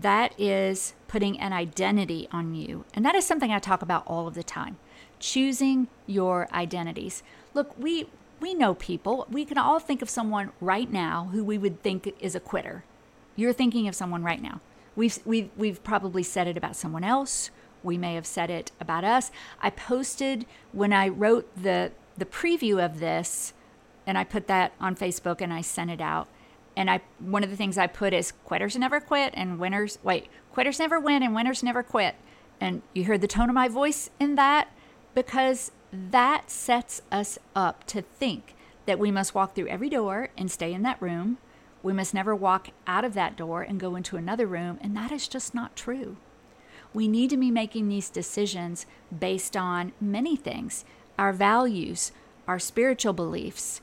that 0.00 0.38
is 0.38 0.94
putting 1.08 1.38
an 1.38 1.52
identity 1.52 2.28
on 2.32 2.54
you. 2.54 2.84
And 2.94 3.04
that 3.04 3.14
is 3.14 3.26
something 3.26 3.52
I 3.52 3.58
talk 3.58 3.82
about 3.82 4.04
all 4.06 4.26
of 4.26 4.34
the 4.34 4.42
time. 4.42 4.76
Choosing 5.18 5.88
your 6.06 6.48
identities. 6.52 7.22
Look, 7.54 7.78
we 7.78 8.08
we 8.40 8.52
know 8.52 8.74
people. 8.74 9.26
We 9.30 9.44
can 9.44 9.56
all 9.56 9.78
think 9.78 10.02
of 10.02 10.10
someone 10.10 10.52
right 10.60 10.90
now 10.90 11.30
who 11.32 11.44
we 11.44 11.56
would 11.56 11.82
think 11.82 12.14
is 12.20 12.34
a 12.34 12.40
quitter. 12.40 12.84
You're 13.36 13.52
thinking 13.52 13.88
of 13.88 13.94
someone 13.94 14.22
right 14.22 14.42
now. 14.42 14.60
We've 14.96 15.18
we've 15.24 15.50
we've 15.56 15.82
probably 15.82 16.22
said 16.22 16.48
it 16.48 16.56
about 16.56 16.76
someone 16.76 17.04
else. 17.04 17.50
We 17.82 17.98
may 17.98 18.14
have 18.14 18.26
said 18.26 18.50
it 18.50 18.72
about 18.80 19.04
us. 19.04 19.30
I 19.60 19.70
posted 19.70 20.46
when 20.72 20.92
I 20.92 21.08
wrote 21.08 21.48
the 21.60 21.92
the 22.16 22.24
preview 22.24 22.84
of 22.84 23.00
this 23.00 23.52
and 24.06 24.18
I 24.18 24.24
put 24.24 24.46
that 24.48 24.72
on 24.80 24.94
Facebook 24.94 25.40
and 25.40 25.52
I 25.52 25.60
sent 25.60 25.90
it 25.90 26.00
out. 26.00 26.28
And 26.76 26.90
I 26.90 27.00
one 27.18 27.44
of 27.44 27.50
the 27.50 27.56
things 27.56 27.78
I 27.78 27.86
put 27.86 28.12
is 28.12 28.32
quitters 28.32 28.76
never 28.76 29.00
quit 29.00 29.32
and 29.36 29.58
winners 29.58 29.98
wait, 30.02 30.28
quitters 30.52 30.78
never 30.78 30.98
win 30.98 31.22
and 31.22 31.34
winners 31.34 31.62
never 31.62 31.82
quit. 31.82 32.16
And 32.60 32.82
you 32.92 33.04
heard 33.04 33.20
the 33.20 33.28
tone 33.28 33.48
of 33.48 33.54
my 33.54 33.68
voice 33.68 34.10
in 34.18 34.34
that 34.34 34.68
because 35.14 35.70
that 35.92 36.50
sets 36.50 37.02
us 37.12 37.38
up 37.54 37.84
to 37.84 38.02
think 38.02 38.54
that 38.86 38.98
we 38.98 39.10
must 39.10 39.34
walk 39.34 39.54
through 39.54 39.68
every 39.68 39.88
door 39.88 40.30
and 40.36 40.50
stay 40.50 40.72
in 40.72 40.82
that 40.82 41.00
room. 41.00 41.38
We 41.82 41.92
must 41.92 42.14
never 42.14 42.34
walk 42.34 42.68
out 42.86 43.04
of 43.04 43.14
that 43.14 43.36
door 43.36 43.62
and 43.62 43.78
go 43.78 43.94
into 43.94 44.16
another 44.16 44.46
room, 44.46 44.78
and 44.80 44.96
that 44.96 45.12
is 45.12 45.28
just 45.28 45.54
not 45.54 45.76
true. 45.76 46.16
We 46.92 47.08
need 47.08 47.30
to 47.30 47.36
be 47.36 47.50
making 47.50 47.88
these 47.88 48.08
decisions 48.08 48.86
based 49.16 49.56
on 49.56 49.92
many 50.00 50.36
things 50.36 50.84
our 51.18 51.32
values, 51.32 52.10
our 52.48 52.58
spiritual 52.58 53.12
beliefs, 53.12 53.80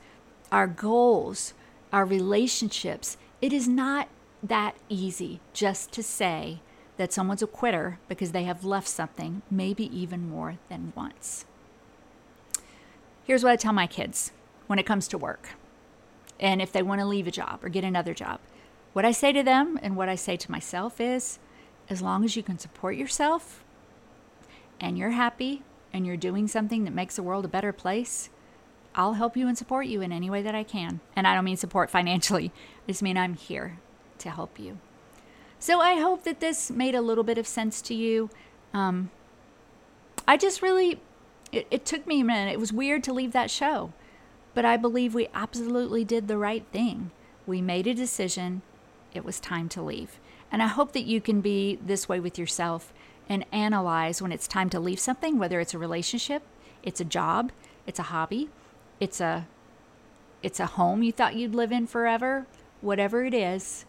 our 0.50 0.66
goals, 0.66 1.54
our 1.92 2.04
relationships. 2.04 3.16
It 3.40 3.52
is 3.52 3.68
not 3.68 4.08
that 4.42 4.76
easy 4.88 5.40
just 5.52 5.92
to 5.92 6.02
say 6.02 6.60
that 6.96 7.12
someone's 7.12 7.42
a 7.42 7.46
quitter 7.46 7.98
because 8.08 8.32
they 8.32 8.44
have 8.44 8.64
left 8.64 8.88
something, 8.88 9.42
maybe 9.50 9.84
even 9.96 10.28
more 10.28 10.58
than 10.68 10.92
once. 10.94 11.44
Here's 13.24 13.44
what 13.44 13.52
I 13.52 13.56
tell 13.56 13.72
my 13.72 13.86
kids 13.86 14.32
when 14.66 14.78
it 14.78 14.86
comes 14.86 15.06
to 15.08 15.18
work 15.18 15.50
and 16.40 16.60
if 16.60 16.72
they 16.72 16.82
want 16.82 17.00
to 17.00 17.06
leave 17.06 17.26
a 17.26 17.32
job 17.32 17.64
or 17.64 17.68
get 17.68 17.84
another 17.84 18.14
job. 18.14 18.40
What 18.92 19.04
I 19.04 19.12
say 19.12 19.32
to 19.32 19.42
them 19.42 19.78
and 19.82 19.96
what 19.96 20.08
I 20.08 20.16
say 20.16 20.36
to 20.36 20.50
myself 20.50 21.00
is 21.00 21.38
as 21.88 22.02
long 22.02 22.24
as 22.24 22.36
you 22.36 22.42
can 22.42 22.58
support 22.58 22.96
yourself 22.96 23.64
and 24.80 24.98
you're 24.98 25.10
happy 25.10 25.62
and 25.92 26.06
you're 26.06 26.16
doing 26.16 26.48
something 26.48 26.84
that 26.84 26.94
makes 26.94 27.16
the 27.16 27.22
world 27.22 27.44
a 27.44 27.48
better 27.48 27.72
place, 27.72 28.28
I'll 28.94 29.14
help 29.14 29.36
you 29.36 29.48
and 29.48 29.56
support 29.56 29.86
you 29.86 30.02
in 30.02 30.12
any 30.12 30.28
way 30.28 30.42
that 30.42 30.54
I 30.54 30.64
can. 30.64 31.00
And 31.16 31.26
I 31.26 31.34
don't 31.34 31.44
mean 31.44 31.56
support 31.56 31.90
financially, 31.90 32.52
I 32.86 32.92
just 32.92 33.02
mean 33.02 33.16
I'm 33.16 33.34
here 33.34 33.78
to 34.18 34.30
help 34.30 34.58
you. 34.58 34.78
So 35.58 35.80
I 35.80 36.00
hope 36.00 36.24
that 36.24 36.40
this 36.40 36.70
made 36.70 36.94
a 36.94 37.00
little 37.00 37.24
bit 37.24 37.38
of 37.38 37.46
sense 37.46 37.80
to 37.82 37.94
you. 37.94 38.30
Um, 38.74 39.10
I 40.26 40.36
just 40.36 40.62
really 40.62 41.00
it, 41.52 41.66
it 41.70 41.84
took 41.84 42.06
me 42.06 42.20
a 42.20 42.24
minute. 42.24 42.52
It 42.52 42.60
was 42.60 42.72
weird 42.72 43.04
to 43.04 43.12
leave 43.12 43.32
that 43.32 43.50
show, 43.50 43.92
but 44.54 44.64
I 44.64 44.76
believe 44.76 45.14
we 45.14 45.28
absolutely 45.34 46.04
did 46.04 46.26
the 46.26 46.38
right 46.38 46.64
thing. 46.72 47.10
We 47.46 47.60
made 47.60 47.86
a 47.86 47.94
decision. 47.94 48.62
It 49.14 49.24
was 49.24 49.38
time 49.38 49.68
to 49.70 49.82
leave. 49.82 50.18
And 50.50 50.62
I 50.62 50.66
hope 50.66 50.92
that 50.92 51.04
you 51.04 51.20
can 51.20 51.40
be 51.40 51.78
this 51.84 52.08
way 52.08 52.18
with 52.18 52.38
yourself 52.38 52.92
and 53.28 53.46
analyze 53.52 54.20
when 54.20 54.32
it's 54.32 54.48
time 54.48 54.70
to 54.70 54.80
leave 54.80 55.00
something, 55.00 55.38
whether 55.38 55.60
it's 55.60 55.74
a 55.74 55.78
relationship, 55.78 56.42
it's 56.82 57.00
a 57.00 57.04
job, 57.04 57.52
it's 57.86 57.98
a 57.98 58.04
hobby, 58.04 58.50
it's 59.02 59.20
a 59.20 59.48
it's 60.44 60.60
a 60.60 60.66
home 60.66 61.02
you 61.02 61.10
thought 61.10 61.34
you'd 61.34 61.56
live 61.56 61.72
in 61.72 61.88
forever, 61.88 62.46
whatever 62.80 63.24
it 63.24 63.34
is. 63.34 63.84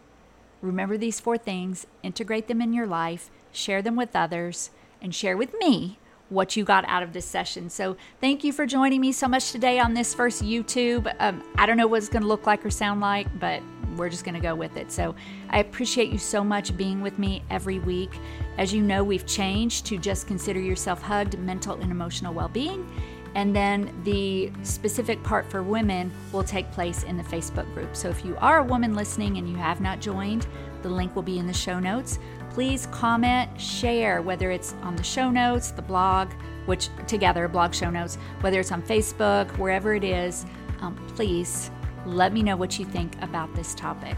Remember 0.60 0.98
these 0.98 1.20
four 1.20 1.38
things, 1.38 1.86
integrate 2.02 2.48
them 2.48 2.62
in 2.62 2.74
your 2.74 2.88
life, 2.88 3.30
share 3.52 3.84
them 3.84 3.96
with 3.96 4.16
others, 4.16 4.72
and 5.04 5.14
share 5.14 5.38
with 5.38 5.54
me 5.60 6.00
what 6.30 6.56
you 6.56 6.64
got 6.64 6.84
out 6.88 7.04
of 7.04 7.14
this 7.14 7.26
session. 7.26 7.70
So, 7.70 7.96
thank 8.22 8.44
you 8.44 8.52
for 8.52 8.66
joining 8.66 9.02
me 9.02 9.12
so 9.12 9.28
much 9.28 9.52
today 9.52 9.80
on 9.80 9.94
this 9.94 10.16
first 10.16 10.44
YouTube. 10.44 11.14
Um, 11.20 11.44
I 11.58 11.68
don't 11.68 11.78
know 11.78 11.86
what 11.86 11.98
it's 11.98 12.10
going 12.10 12.24
to 12.24 12.28
look 12.28 12.48
like 12.48 12.66
or 12.66 12.72
sound 12.72 13.00
like, 13.00 13.28
but 13.40 13.62
we're 13.96 14.10
just 14.10 14.26
going 14.26 14.34
to 14.34 14.42
go 14.42 14.56
with 14.56 14.78
it. 14.78 14.92
So, 14.92 15.14
I 15.52 15.60
appreciate 15.60 16.10
you 16.10 16.18
so 16.18 16.44
much 16.44 16.76
being 16.76 17.04
with 17.04 17.20
me 17.20 17.44
every 17.52 17.78
week. 17.78 18.18
As 18.58 18.74
you 18.74 18.82
know, 18.82 19.04
we've 19.04 19.28
changed 19.28 19.86
to 19.88 19.98
just 20.00 20.26
consider 20.26 20.60
yourself 20.60 21.04
hugged 21.04 21.38
mental 21.38 21.76
and 21.76 21.92
emotional 21.92 22.34
well 22.34 22.50
being. 22.50 22.90
And 23.36 23.56
then 23.56 23.94
the 24.04 24.52
specific 24.62 25.24
part 25.24 25.50
for 25.50 25.64
women 25.64 26.12
will 26.32 26.44
take 26.44 26.72
place 26.72 27.04
in 27.04 27.18
the 27.18 27.24
Facebook 27.24 27.72
group. 27.74 27.96
So 27.96 28.10
if 28.10 28.24
you 28.24 28.38
are 28.40 28.60
a 28.60 28.64
woman 28.64 28.94
listening 28.94 29.38
and 29.38 29.50
you 29.50 29.56
have 29.56 29.82
not 29.82 30.00
joined, 30.00 30.46
the 30.84 30.90
link 30.90 31.16
will 31.16 31.24
be 31.24 31.40
in 31.40 31.48
the 31.48 31.54
show 31.54 31.80
notes 31.80 32.20
please 32.54 32.86
comment, 32.92 33.50
share, 33.60 34.22
whether 34.22 34.52
it's 34.52 34.74
on 34.84 34.96
the 34.96 35.04
show 35.04 35.30
notes, 35.30 35.72
the 35.72 35.82
blog, 35.82 36.32
which 36.68 36.90
together, 37.08 37.48
blog 37.48 37.74
show 37.74 37.90
notes, 37.90 38.18
whether 38.42 38.60
it's 38.60 38.72
on 38.72 38.82
Facebook, 38.84 39.50
wherever 39.58 39.96
it 39.96 40.04
is, 40.04 40.46
um, 40.80 40.96
please 41.16 41.72
let 42.06 42.32
me 42.32 42.44
know 42.44 42.56
what 42.56 42.78
you 42.78 42.86
think 42.86 43.20
about 43.22 43.54
this 43.56 43.74
topic. 43.74 44.16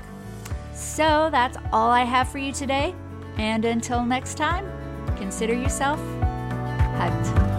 So 0.74 1.30
that's 1.32 1.58
all 1.72 1.90
I 1.90 2.04
have 2.04 2.28
for 2.28 2.38
you 2.38 2.52
today. 2.52 2.94
And 3.38 3.64
until 3.64 4.04
next 4.04 4.36
time, 4.36 4.70
consider 5.18 5.54
yourself 5.54 6.00
hugged. 6.98 7.55